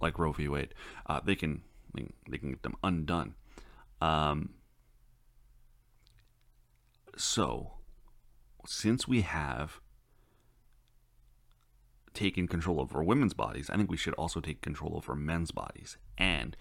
like 0.01 0.17
Roe 0.17 0.31
v. 0.31 0.47
Wade. 0.47 0.73
Uh, 1.05 1.19
they 1.23 1.35
can 1.35 1.61
they 2.29 2.37
can 2.37 2.51
get 2.51 2.63
them 2.63 2.75
undone. 2.83 3.35
Um, 4.01 4.55
so, 7.17 7.74
since 8.67 9.07
we 9.07 9.21
have 9.21 9.79
taken 12.13 12.47
control 12.47 12.79
over 12.79 13.03
women's 13.03 13.33
bodies, 13.33 13.69
I 13.69 13.77
think 13.77 13.91
we 13.91 13.97
should 13.97 14.13
also 14.15 14.39
take 14.39 14.61
control 14.61 14.95
over 14.95 15.15
men's 15.15 15.51
bodies 15.51 15.97
and 16.17 16.55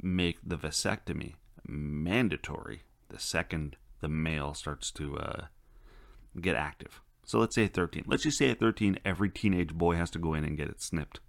make 0.00 0.38
the 0.44 0.56
vasectomy 0.56 1.34
mandatory 1.66 2.82
the 3.08 3.18
second 3.18 3.76
the 4.00 4.08
male 4.08 4.54
starts 4.54 4.90
to 4.92 5.18
uh, 5.18 5.46
get 6.40 6.56
active. 6.56 7.00
So 7.24 7.38
let's 7.38 7.54
say 7.54 7.64
at 7.64 7.74
13. 7.74 8.04
Let's 8.06 8.22
just 8.22 8.38
say 8.38 8.50
at 8.50 8.60
13, 8.60 8.98
every 9.04 9.28
teenage 9.28 9.74
boy 9.74 9.96
has 9.96 10.10
to 10.12 10.18
go 10.18 10.34
in 10.34 10.44
and 10.44 10.56
get 10.56 10.68
it 10.68 10.80
snipped. 10.80 11.20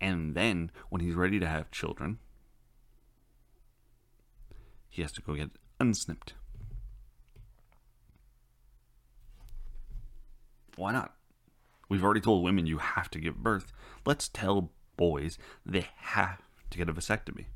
And 0.00 0.34
then 0.34 0.70
when 0.90 1.00
he's 1.00 1.14
ready 1.14 1.38
to 1.40 1.46
have 1.46 1.70
children, 1.70 2.18
he 4.88 5.02
has 5.02 5.12
to 5.12 5.22
go 5.22 5.34
get 5.34 5.50
unsnipped. 5.80 6.34
Why 10.76 10.92
not? 10.92 11.14
We've 11.88 12.02
already 12.02 12.20
told 12.20 12.42
women 12.42 12.66
you 12.66 12.78
have 12.78 13.10
to 13.10 13.20
give 13.20 13.36
birth. 13.36 13.72
Let's 14.04 14.28
tell 14.28 14.70
boys 14.96 15.38
they 15.64 15.88
have 15.96 16.42
to 16.70 16.78
get 16.78 16.88
a 16.88 16.92
vasectomy. 16.92 17.46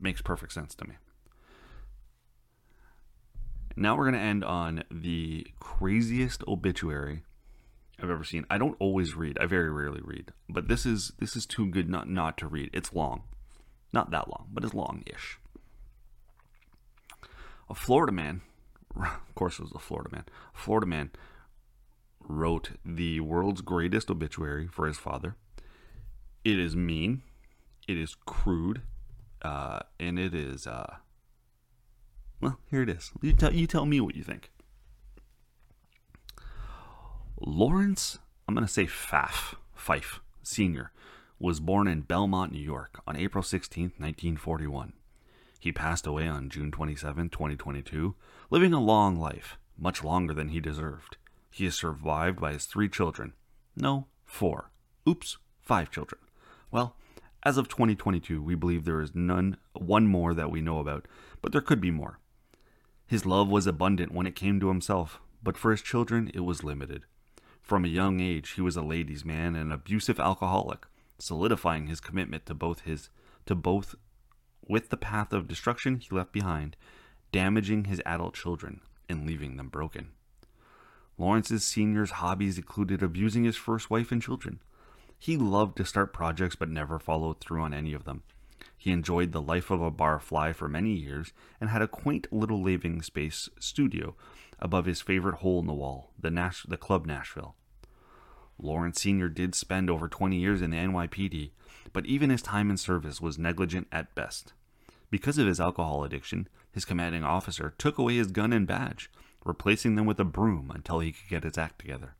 Makes 0.00 0.22
perfect 0.22 0.52
sense 0.52 0.74
to 0.76 0.86
me. 0.86 0.94
Now 3.76 3.96
we're 3.96 4.04
going 4.04 4.14
to 4.14 4.20
end 4.20 4.44
on 4.44 4.84
the 4.90 5.46
craziest 5.60 6.42
obituary 6.46 7.22
I've 8.00 8.10
ever 8.10 8.24
seen. 8.24 8.44
I 8.50 8.58
don't 8.58 8.76
always 8.78 9.14
read. 9.14 9.38
I 9.40 9.46
very 9.46 9.70
rarely 9.70 10.00
read, 10.02 10.32
but 10.48 10.68
this 10.68 10.86
is 10.86 11.12
this 11.18 11.34
is 11.34 11.46
too 11.46 11.66
good 11.66 11.88
not 11.88 12.08
not 12.08 12.36
to 12.38 12.46
read. 12.46 12.70
It's 12.72 12.92
long. 12.92 13.22
Not 13.92 14.10
that 14.10 14.28
long, 14.28 14.48
but 14.52 14.64
it's 14.64 14.74
long-ish. 14.74 15.38
A 17.70 17.74
Florida 17.74 18.12
man, 18.12 18.42
of 18.98 19.34
course 19.34 19.58
it 19.58 19.62
was 19.62 19.72
a 19.72 19.78
Florida 19.78 20.10
man. 20.12 20.24
Florida 20.52 20.86
man 20.86 21.10
wrote 22.20 22.70
the 22.84 23.20
world's 23.20 23.60
greatest 23.60 24.10
obituary 24.10 24.66
for 24.66 24.86
his 24.86 24.98
father. 24.98 25.36
It 26.44 26.58
is 26.58 26.76
mean, 26.76 27.22
it 27.86 27.96
is 27.96 28.16
crude, 28.26 28.82
uh, 29.42 29.80
and 29.98 30.18
it 30.18 30.34
is 30.34 30.66
uh, 30.66 30.96
well, 32.40 32.58
here 32.70 32.82
it 32.82 32.88
is. 32.88 33.12
You 33.20 33.32
tell 33.32 33.52
you 33.52 33.66
tell 33.66 33.86
me 33.86 34.00
what 34.00 34.14
you 34.14 34.22
think. 34.22 34.50
Lawrence, 37.40 38.18
I'm 38.48 38.54
going 38.54 38.66
to 38.66 38.72
say 38.72 38.86
Pfaff, 38.86 39.54
Fife, 39.74 40.20
Sr., 40.42 40.92
was 41.38 41.60
born 41.60 41.86
in 41.86 42.00
Belmont, 42.00 42.52
New 42.52 42.58
York 42.58 43.00
on 43.06 43.16
April 43.16 43.44
16, 43.44 43.84
1941. 43.96 44.92
He 45.60 45.72
passed 45.72 46.06
away 46.06 46.26
on 46.26 46.50
June 46.50 46.72
27, 46.72 47.28
2022, 47.30 48.14
living 48.50 48.72
a 48.72 48.80
long 48.80 49.18
life, 49.18 49.58
much 49.76 50.02
longer 50.02 50.34
than 50.34 50.48
he 50.48 50.60
deserved. 50.60 51.16
He 51.50 51.66
is 51.66 51.74
survived 51.74 52.40
by 52.40 52.52
his 52.52 52.66
three 52.66 52.88
children. 52.88 53.34
No, 53.76 54.06
four. 54.24 54.70
Oops, 55.08 55.36
five 55.60 55.90
children. 55.90 56.20
Well, 56.70 56.96
as 57.42 57.56
of 57.56 57.68
2022, 57.68 58.42
we 58.42 58.54
believe 58.54 58.84
there 58.84 59.00
is 59.00 59.14
none, 59.14 59.56
one 59.72 60.06
more 60.06 60.34
that 60.34 60.50
we 60.50 60.60
know 60.60 60.78
about, 60.78 61.06
but 61.40 61.52
there 61.52 61.60
could 61.60 61.80
be 61.80 61.90
more. 61.90 62.18
His 63.06 63.24
love 63.24 63.48
was 63.48 63.66
abundant 63.66 64.12
when 64.12 64.26
it 64.26 64.36
came 64.36 64.60
to 64.60 64.68
himself, 64.68 65.20
but 65.42 65.56
for 65.56 65.70
his 65.70 65.82
children 65.82 66.30
it 66.34 66.40
was 66.40 66.64
limited. 66.64 67.04
From 67.62 67.84
a 67.84 67.88
young 67.88 68.20
age, 68.20 68.50
he 68.50 68.60
was 68.60 68.76
a 68.76 68.82
ladies' 68.82 69.24
man 69.24 69.54
and 69.54 69.66
an 69.66 69.72
abusive 69.72 70.18
alcoholic, 70.18 70.86
solidifying 71.18 71.86
his 71.86 72.00
commitment 72.00 72.46
to 72.46 72.54
both 72.54 72.80
his 72.80 73.10
to 73.46 73.54
both 73.54 73.94
with 74.66 74.90
the 74.90 74.96
path 74.96 75.32
of 75.32 75.48
destruction 75.48 75.98
he 75.98 76.14
left 76.14 76.32
behind, 76.32 76.76
damaging 77.32 77.84
his 77.84 78.02
adult 78.06 78.34
children 78.34 78.80
and 79.08 79.26
leaving 79.26 79.56
them 79.56 79.68
broken. 79.68 80.08
Lawrence's 81.16 81.64
senior's 81.64 82.12
hobbies 82.12 82.58
included 82.58 83.02
abusing 83.02 83.44
his 83.44 83.56
first 83.56 83.90
wife 83.90 84.12
and 84.12 84.22
children. 84.22 84.60
He 85.18 85.36
loved 85.36 85.76
to 85.78 85.84
start 85.84 86.12
projects 86.12 86.54
but 86.54 86.68
never 86.68 86.98
followed 86.98 87.40
through 87.40 87.62
on 87.62 87.74
any 87.74 87.92
of 87.92 88.04
them. 88.04 88.22
He 88.76 88.92
enjoyed 88.92 89.32
the 89.32 89.42
life 89.42 89.70
of 89.70 89.82
a 89.82 89.90
barfly 89.90 90.54
for 90.54 90.68
many 90.68 90.92
years 90.92 91.32
and 91.60 91.70
had 91.70 91.82
a 91.82 91.88
quaint 91.88 92.28
little 92.30 92.62
living 92.62 93.02
space 93.02 93.48
studio 93.58 94.14
above 94.60 94.86
his 94.86 95.00
favorite 95.00 95.36
hole 95.36 95.58
in 95.58 95.66
the 95.66 95.74
wall, 95.74 96.12
the, 96.18 96.30
Nash- 96.30 96.66
the 96.68 96.76
Club 96.76 97.04
Nashville. 97.04 97.56
Lawrence 98.60 99.00
Sr. 99.00 99.28
did 99.28 99.54
spend 99.54 99.90
over 99.90 100.08
20 100.08 100.36
years 100.36 100.62
in 100.62 100.70
the 100.70 100.76
NYPD, 100.76 101.50
but 101.92 102.06
even 102.06 102.30
his 102.30 102.42
time 102.42 102.70
in 102.70 102.76
service 102.76 103.20
was 103.20 103.38
negligent 103.38 103.88
at 103.90 104.14
best. 104.14 104.52
Because 105.10 105.38
of 105.38 105.46
his 105.46 105.60
alcohol 105.60 106.04
addiction, 106.04 106.48
his 106.78 106.84
commanding 106.84 107.24
officer 107.24 107.74
took 107.76 107.98
away 107.98 108.14
his 108.14 108.28
gun 108.28 108.52
and 108.52 108.64
badge, 108.64 109.10
replacing 109.44 109.96
them 109.96 110.06
with 110.06 110.20
a 110.20 110.24
broom 110.24 110.70
until 110.72 111.00
he 111.00 111.10
could 111.10 111.28
get 111.28 111.42
his 111.42 111.58
act 111.58 111.80
together. 111.80 112.14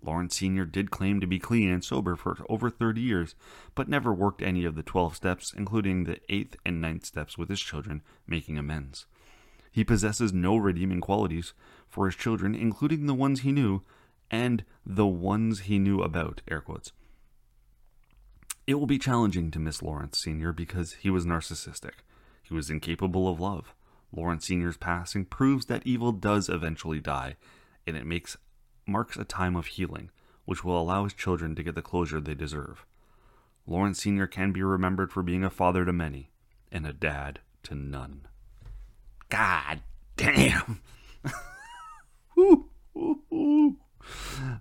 Lawrence 0.00 0.36
Sr. 0.36 0.64
did 0.64 0.92
claim 0.92 1.20
to 1.20 1.26
be 1.26 1.40
clean 1.40 1.68
and 1.68 1.82
sober 1.82 2.14
for 2.14 2.38
over 2.48 2.70
30 2.70 3.00
years, 3.00 3.34
but 3.74 3.88
never 3.88 4.14
worked 4.14 4.40
any 4.40 4.64
of 4.64 4.76
the 4.76 4.84
12 4.84 5.16
steps, 5.16 5.52
including 5.56 6.04
the 6.04 6.20
8th 6.30 6.54
and 6.64 6.80
9th 6.80 7.06
steps 7.06 7.36
with 7.36 7.48
his 7.48 7.60
children, 7.60 8.02
making 8.24 8.56
amends. 8.56 9.06
He 9.72 9.82
possesses 9.82 10.32
no 10.32 10.56
redeeming 10.56 11.00
qualities 11.00 11.52
for 11.88 12.06
his 12.06 12.14
children, 12.14 12.54
including 12.54 13.06
the 13.06 13.14
ones 13.14 13.40
he 13.40 13.50
knew 13.50 13.82
and 14.30 14.64
the 14.86 15.08
ones 15.08 15.62
he 15.62 15.80
knew 15.80 16.02
about, 16.02 16.40
air 16.48 16.60
quotes. 16.60 16.92
It 18.64 18.74
will 18.74 18.86
be 18.86 18.98
challenging 19.00 19.50
to 19.50 19.58
miss 19.58 19.82
Lawrence 19.82 20.20
Sr. 20.20 20.52
because 20.52 20.92
he 21.00 21.10
was 21.10 21.26
narcissistic. 21.26 21.94
He 22.52 22.56
was 22.56 22.68
incapable 22.68 23.30
of 23.30 23.40
love. 23.40 23.72
Lawrence 24.14 24.46
Sr.'s 24.46 24.76
passing 24.76 25.24
proves 25.24 25.64
that 25.66 25.86
evil 25.86 26.12
does 26.12 26.50
eventually 26.50 27.00
die, 27.00 27.36
and 27.86 27.96
it 27.96 28.04
makes 28.04 28.36
marks 28.86 29.16
a 29.16 29.24
time 29.24 29.56
of 29.56 29.68
healing, 29.68 30.10
which 30.44 30.62
will 30.62 30.78
allow 30.78 31.04
his 31.04 31.14
children 31.14 31.54
to 31.54 31.62
get 31.62 31.74
the 31.74 31.80
closure 31.80 32.20
they 32.20 32.34
deserve. 32.34 32.84
Lawrence 33.66 34.02
Sr. 34.02 34.26
can 34.26 34.52
be 34.52 34.62
remembered 34.62 35.10
for 35.10 35.22
being 35.22 35.42
a 35.42 35.48
father 35.48 35.86
to 35.86 35.94
many 35.94 36.30
and 36.70 36.86
a 36.86 36.92
dad 36.92 37.40
to 37.62 37.74
none. 37.74 38.26
God 39.30 39.80
damn. 40.18 40.82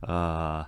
uh, 0.01 0.63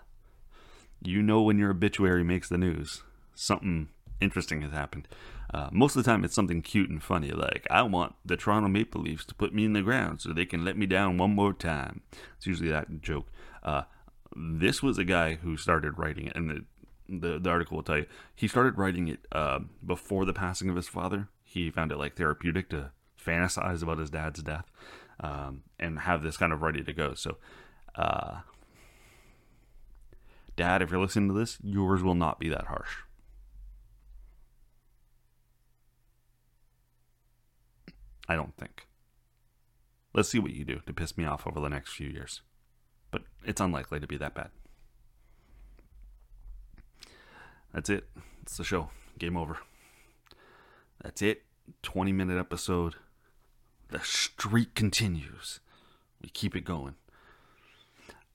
you 1.01 1.21
know 1.21 1.41
when 1.41 1.57
your 1.57 1.71
obituary 1.71 2.25
makes 2.25 2.49
the 2.49 2.57
news, 2.57 3.01
something 3.33 3.87
interesting 4.19 4.61
has 4.61 4.73
happened. 4.73 5.07
Uh, 5.53 5.69
most 5.71 5.95
of 5.95 6.03
the 6.03 6.09
time, 6.09 6.23
it's 6.23 6.33
something 6.33 6.63
cute 6.63 6.89
and 6.89 7.03
funny, 7.03 7.29
like 7.29 7.67
I 7.69 7.83
want 7.83 8.15
the 8.25 8.35
Toronto 8.35 8.67
Maple 8.67 9.01
Leafs 9.01 9.25
to 9.25 9.35
put 9.35 9.53
me 9.53 9.65
in 9.65 9.73
the 9.73 9.83
ground 9.83 10.19
so 10.19 10.33
they 10.33 10.45
can 10.45 10.65
let 10.65 10.77
me 10.77 10.87
down 10.87 11.17
one 11.17 11.35
more 11.35 11.53
time. 11.53 12.01
It's 12.37 12.47
usually 12.47 12.69
that 12.69 13.01
joke. 13.01 13.27
Uh, 13.61 13.83
this 14.35 14.81
was 14.81 14.97
a 14.97 15.03
guy 15.03 15.35
who 15.35 15.55
started 15.57 15.99
writing 15.99 16.27
it, 16.27 16.35
and 16.35 16.49
the 16.49 16.65
the, 17.09 17.37
the 17.37 17.49
article 17.49 17.75
will 17.75 17.83
tell 17.83 17.97
you 17.97 18.05
he 18.33 18.47
started 18.47 18.77
writing 18.77 19.09
it 19.09 19.27
uh, 19.31 19.59
before 19.85 20.25
the 20.25 20.33
passing 20.33 20.69
of 20.69 20.75
his 20.75 20.87
father. 20.87 21.27
He 21.43 21.69
found 21.69 21.91
it 21.91 21.97
like 21.97 22.15
therapeutic 22.15 22.69
to 22.69 22.91
fantasize 23.23 23.83
about 23.83 23.99
his 23.99 24.09
dad's 24.09 24.41
death 24.41 24.71
um, 25.19 25.63
and 25.79 25.99
have 25.99 26.23
this 26.23 26.37
kind 26.37 26.51
of 26.51 26.61
ready 26.61 26.81
to 26.83 26.93
go. 26.93 27.13
So, 27.13 27.37
uh, 27.95 28.39
Dad, 30.55 30.81
if 30.81 30.91
you're 30.91 31.01
listening 31.01 31.29
to 31.29 31.35
this, 31.35 31.57
yours 31.63 32.01
will 32.01 32.15
not 32.15 32.39
be 32.39 32.49
that 32.49 32.65
harsh. 32.65 32.97
I 38.33 38.35
don't 38.35 38.57
think. 38.57 38.87
Let's 40.11 40.29
see 40.29 40.39
what 40.39 40.53
you 40.53 40.65
do 40.65 40.79
to 40.87 40.93
piss 40.93 41.15
me 41.15 41.23
off 41.23 41.45
over 41.45 41.59
the 41.59 41.69
next 41.69 41.93
few 41.93 42.09
years. 42.09 42.41
But 43.11 43.21
it's 43.45 43.61
unlikely 43.61 43.99
to 43.99 44.07
be 44.07 44.17
that 44.17 44.33
bad. 44.33 44.49
That's 47.71 47.91
it. 47.91 48.07
It's 48.41 48.57
the 48.57 48.63
show. 48.63 48.89
Game 49.19 49.37
over. 49.37 49.59
That's 51.03 51.21
it. 51.21 51.43
20 51.83 52.11
minute 52.11 52.39
episode. 52.39 52.95
The 53.89 53.99
streak 53.99 54.73
continues. 54.73 55.59
We 56.19 56.29
keep 56.29 56.55
it 56.55 56.65
going. 56.65 56.95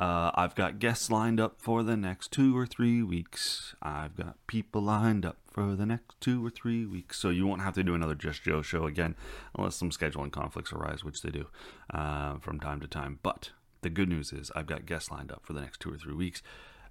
Uh, 0.01 0.31
I've 0.35 0.55
got 0.55 0.79
guests 0.79 1.11
lined 1.11 1.41
up 1.41 1.61
for 1.61 1.83
the 1.83 1.97
next 1.97 2.31
two 2.31 2.57
or 2.57 2.67
three 2.67 3.03
weeks. 3.03 3.75
I've 3.83 4.17
got 4.17 4.37
people 4.47 4.81
lined 4.81 5.27
up 5.27 5.39
for 5.51 5.75
the 5.75 5.87
next 5.87 6.21
two 6.21 6.45
or 6.45 6.51
three 6.51 6.87
weeks. 6.87 7.19
So 7.19 7.31
you 7.31 7.47
won't 7.47 7.63
have 7.63 7.75
to 7.75 7.83
do 7.83 7.95
another 7.95 8.15
Just 8.15 8.45
Joe 8.45 8.63
show 8.63 8.87
again 8.87 9.17
unless 9.57 9.75
some 9.75 9.91
scheduling 9.91 10.31
conflicts 10.31 10.73
arise, 10.73 11.03
which 11.03 11.23
they 11.23 11.31
do 11.31 11.47
uh, 11.93 12.39
from 12.39 12.61
time 12.61 12.81
to 12.81 12.87
time. 12.87 13.19
But 13.25 13.51
the 13.83 13.91
good 13.91 14.09
news 14.09 14.33
is 14.33 14.53
I've 14.55 14.67
got 14.67 14.87
guests 14.87 15.11
lined 15.11 15.33
up 15.33 15.45
for 15.45 15.53
the 15.53 15.61
next 15.61 15.81
two 15.81 15.93
or 15.93 15.99
three 15.99 16.15
weeks 16.15 16.43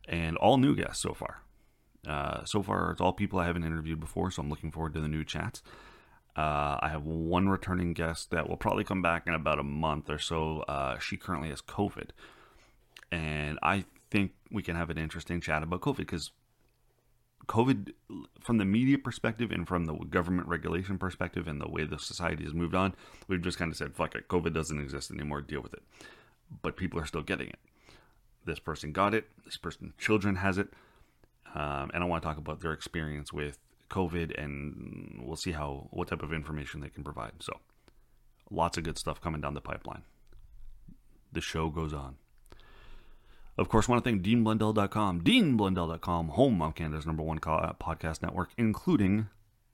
and 0.07 0.35
all 0.37 0.57
new 0.57 0.75
guests 0.75 1.01
so 1.01 1.13
far. 1.13 1.43
Uh, 2.05 2.43
so 2.43 2.61
far, 2.61 2.91
it's 2.91 3.01
all 3.01 3.13
people 3.13 3.39
I 3.39 3.45
haven't 3.45 3.63
interviewed 3.63 3.99
before, 3.99 4.31
so 4.31 4.41
I'm 4.41 4.49
looking 4.49 4.71
forward 4.71 4.93
to 4.93 5.01
the 5.01 5.07
new 5.07 5.23
chats. 5.23 5.61
Uh, 6.35 6.77
I 6.81 6.89
have 6.89 7.03
one 7.03 7.49
returning 7.49 7.93
guest 7.93 8.31
that 8.31 8.47
will 8.47 8.57
probably 8.57 8.83
come 8.83 9.01
back 9.01 9.27
in 9.27 9.33
about 9.33 9.59
a 9.59 9.63
month 9.63 10.09
or 10.09 10.19
so. 10.19 10.59
Uh, 10.67 10.99
she 10.99 11.17
currently 11.17 11.49
has 11.49 11.61
COVID 11.61 12.09
and 13.11 13.59
I 13.61 13.85
think 14.09 14.31
we 14.51 14.63
can 14.63 14.75
have 14.75 14.89
an 14.89 14.97
interesting 14.97 15.41
chat 15.41 15.63
about 15.63 15.81
COVID 15.81 15.97
because 15.97 16.31
COVID, 17.47 17.93
from 18.41 18.57
the 18.57 18.65
media 18.65 18.97
perspective 18.97 19.51
and 19.51 19.67
from 19.67 19.85
the 19.85 19.93
government 19.93 20.47
regulation 20.47 20.97
perspective 20.97 21.47
and 21.47 21.61
the 21.61 21.69
way 21.69 21.85
the 21.85 21.97
society 21.97 22.43
has 22.43 22.53
moved 22.53 22.75
on, 22.75 22.93
we've 23.27 23.41
just 23.41 23.57
kind 23.57 23.71
of 23.71 23.77
said, 23.77 23.95
fuck 23.95 24.15
it, 24.15 24.27
COVID 24.27 24.53
doesn't 24.53 24.79
exist 24.79 25.11
anymore, 25.11 25.41
deal 25.41 25.61
with 25.61 25.73
it. 25.73 25.83
But 26.61 26.75
people 26.75 26.99
are 26.99 27.05
still 27.05 27.21
getting 27.21 27.47
it. 27.47 27.59
This 28.45 28.59
person 28.59 28.91
got 28.91 29.13
it, 29.13 29.27
this 29.45 29.57
person's 29.57 29.93
children 29.97 30.37
has 30.37 30.57
it, 30.57 30.69
um, 31.55 31.89
and 31.93 32.03
I 32.03 32.05
want 32.05 32.21
to 32.21 32.27
talk 32.27 32.37
about 32.37 32.61
their 32.61 32.73
experience 32.73 33.31
with 33.31 33.57
COVID 33.89 34.41
and 34.41 35.21
we'll 35.23 35.37
see 35.37 35.53
how, 35.53 35.87
what 35.91 36.09
type 36.09 36.23
of 36.23 36.33
information 36.33 36.81
they 36.81 36.89
can 36.89 37.03
provide. 37.03 37.31
So, 37.39 37.53
lots 38.51 38.77
of 38.77 38.83
good 38.83 38.97
stuff 38.97 39.21
coming 39.21 39.41
down 39.41 39.53
the 39.53 39.61
pipeline. 39.61 40.03
The 41.31 41.41
show 41.41 41.69
goes 41.69 41.93
on. 41.93 42.15
Of 43.57 43.69
course, 43.69 43.87
want 43.89 44.03
to 44.03 44.09
thank 44.09 44.21
DeanBlundell.com, 44.21 45.21
DeanBlundell.com, 45.21 46.27
home 46.29 46.61
of 46.61 46.75
Canada's 46.75 47.07
number 47.07 47.23
one 47.23 47.39
uh, 47.39 47.73
podcast 47.73 48.21
network, 48.21 48.51
including 48.55 49.29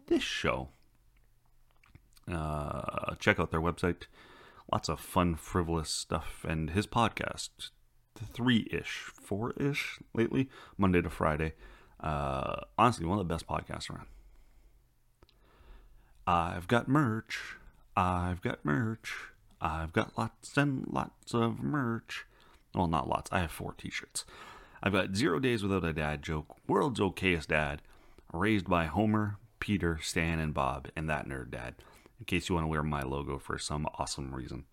this 0.08 0.24
show. 0.24 0.69
Uh, 2.32 3.15
check 3.19 3.39
out 3.39 3.52
their 3.52 3.62
website. 3.62 4.04
Lots 4.72 4.88
of 4.88 5.02
fun, 5.02 5.36
frivolous 5.36 5.89
stuff. 5.89 6.46
And 6.48 6.69
his 6.69 6.88
podcast, 6.88 7.50
three 8.15 8.69
ish, 8.72 9.12
four 9.13 9.52
ish 9.60 10.00
lately, 10.13 10.50
Monday 10.78 11.02
to 11.02 11.10
Friday. 11.10 11.54
Uh, 12.00 12.62
honestly, 12.78 13.06
one 13.06 13.19
of 13.19 13.28
the 13.28 13.34
best 13.34 13.48
podcasts 13.48 13.89
around. 13.89 14.08
I've 16.26 16.69
got 16.69 16.88
merch. 16.88 17.58
I've 17.98 18.41
got 18.41 18.63
merch. 18.63 19.13
I've 19.60 19.91
got 19.91 20.17
lots 20.17 20.58
and 20.58 20.88
lots 20.89 21.34
of 21.34 21.62
merch. 21.62 22.26
Well, 22.73 22.88
not 22.88 23.07
lots. 23.07 23.29
I 23.31 23.39
have 23.39 23.51
four 23.51 23.73
t 23.77 23.89
shirts. 23.89 24.25
I've 24.81 24.93
got 24.93 25.15
Zero 25.15 25.39
Days 25.39 25.63
Without 25.63 25.86
a 25.86 25.93
Dad 25.93 26.21
joke, 26.21 26.57
World's 26.67 26.99
Okayest 26.99 27.47
Dad, 27.47 27.81
Raised 28.33 28.67
by 28.67 28.86
Homer, 28.86 29.38
Peter, 29.59 29.99
Stan, 30.01 30.39
and 30.39 30.53
Bob, 30.53 30.89
and 30.95 31.09
That 31.09 31.27
Nerd 31.27 31.51
Dad, 31.51 31.75
in 32.19 32.25
case 32.25 32.49
you 32.49 32.55
want 32.55 32.65
to 32.65 32.69
wear 32.69 32.83
my 32.83 33.01
logo 33.01 33.38
for 33.38 33.57
some 33.57 33.88
awesome 33.97 34.36
reason. 34.36 34.65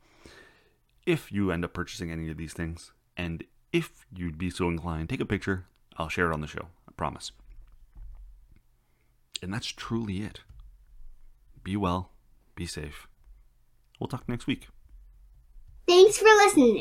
If 1.06 1.30
you 1.30 1.52
end 1.52 1.64
up 1.64 1.72
purchasing 1.72 2.10
any 2.10 2.30
of 2.30 2.36
these 2.36 2.52
things, 2.52 2.92
and 3.16 3.44
if 3.72 4.06
you'd 4.14 4.38
be 4.38 4.50
so 4.50 4.68
inclined, 4.68 5.08
take 5.08 5.20
a 5.20 5.26
picture. 5.26 5.66
I'll 5.96 6.08
share 6.08 6.30
it 6.30 6.34
on 6.34 6.40
the 6.40 6.46
show. 6.46 6.68
I 6.88 6.92
promise. 6.96 7.32
And 9.42 9.52
that's 9.52 9.66
truly 9.66 10.22
it. 10.22 10.40
Be 11.62 11.76
well, 11.76 12.10
be 12.56 12.66
safe. 12.66 13.06
We'll 13.98 14.08
talk 14.08 14.28
next 14.28 14.46
week. 14.46 14.68
Thanks 15.86 16.18
for 16.18 16.24
listening. 16.24 16.80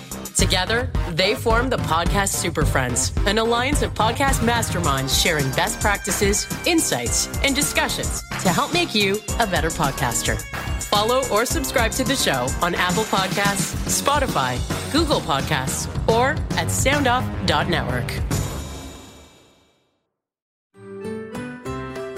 Together, 0.41 0.89
they 1.11 1.35
form 1.35 1.69
the 1.69 1.77
Podcast 1.77 2.29
Super 2.29 2.65
Friends, 2.65 3.13
an 3.27 3.37
alliance 3.37 3.83
of 3.83 3.93
podcast 3.93 4.39
masterminds 4.39 5.21
sharing 5.21 5.47
best 5.51 5.79
practices, 5.79 6.47
insights, 6.65 7.27
and 7.43 7.55
discussions 7.55 8.23
to 8.41 8.49
help 8.49 8.73
make 8.73 8.95
you 8.95 9.19
a 9.39 9.45
better 9.45 9.69
podcaster. 9.69 10.41
Follow 10.85 11.21
or 11.31 11.45
subscribe 11.45 11.91
to 11.91 12.03
the 12.03 12.15
show 12.15 12.47
on 12.63 12.73
Apple 12.73 13.03
Podcasts, 13.03 13.75
Spotify, 13.85 14.57
Google 14.91 15.19
Podcasts, 15.19 15.87
or 16.09 16.31
at 16.57 16.69
soundoff.network. 16.69 18.11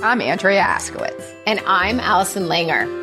I'm 0.02 0.22
Andrea 0.22 0.64
Askowitz. 0.64 1.30
And 1.46 1.60
I'm 1.66 2.00
Allison 2.00 2.44
Langer. 2.44 3.03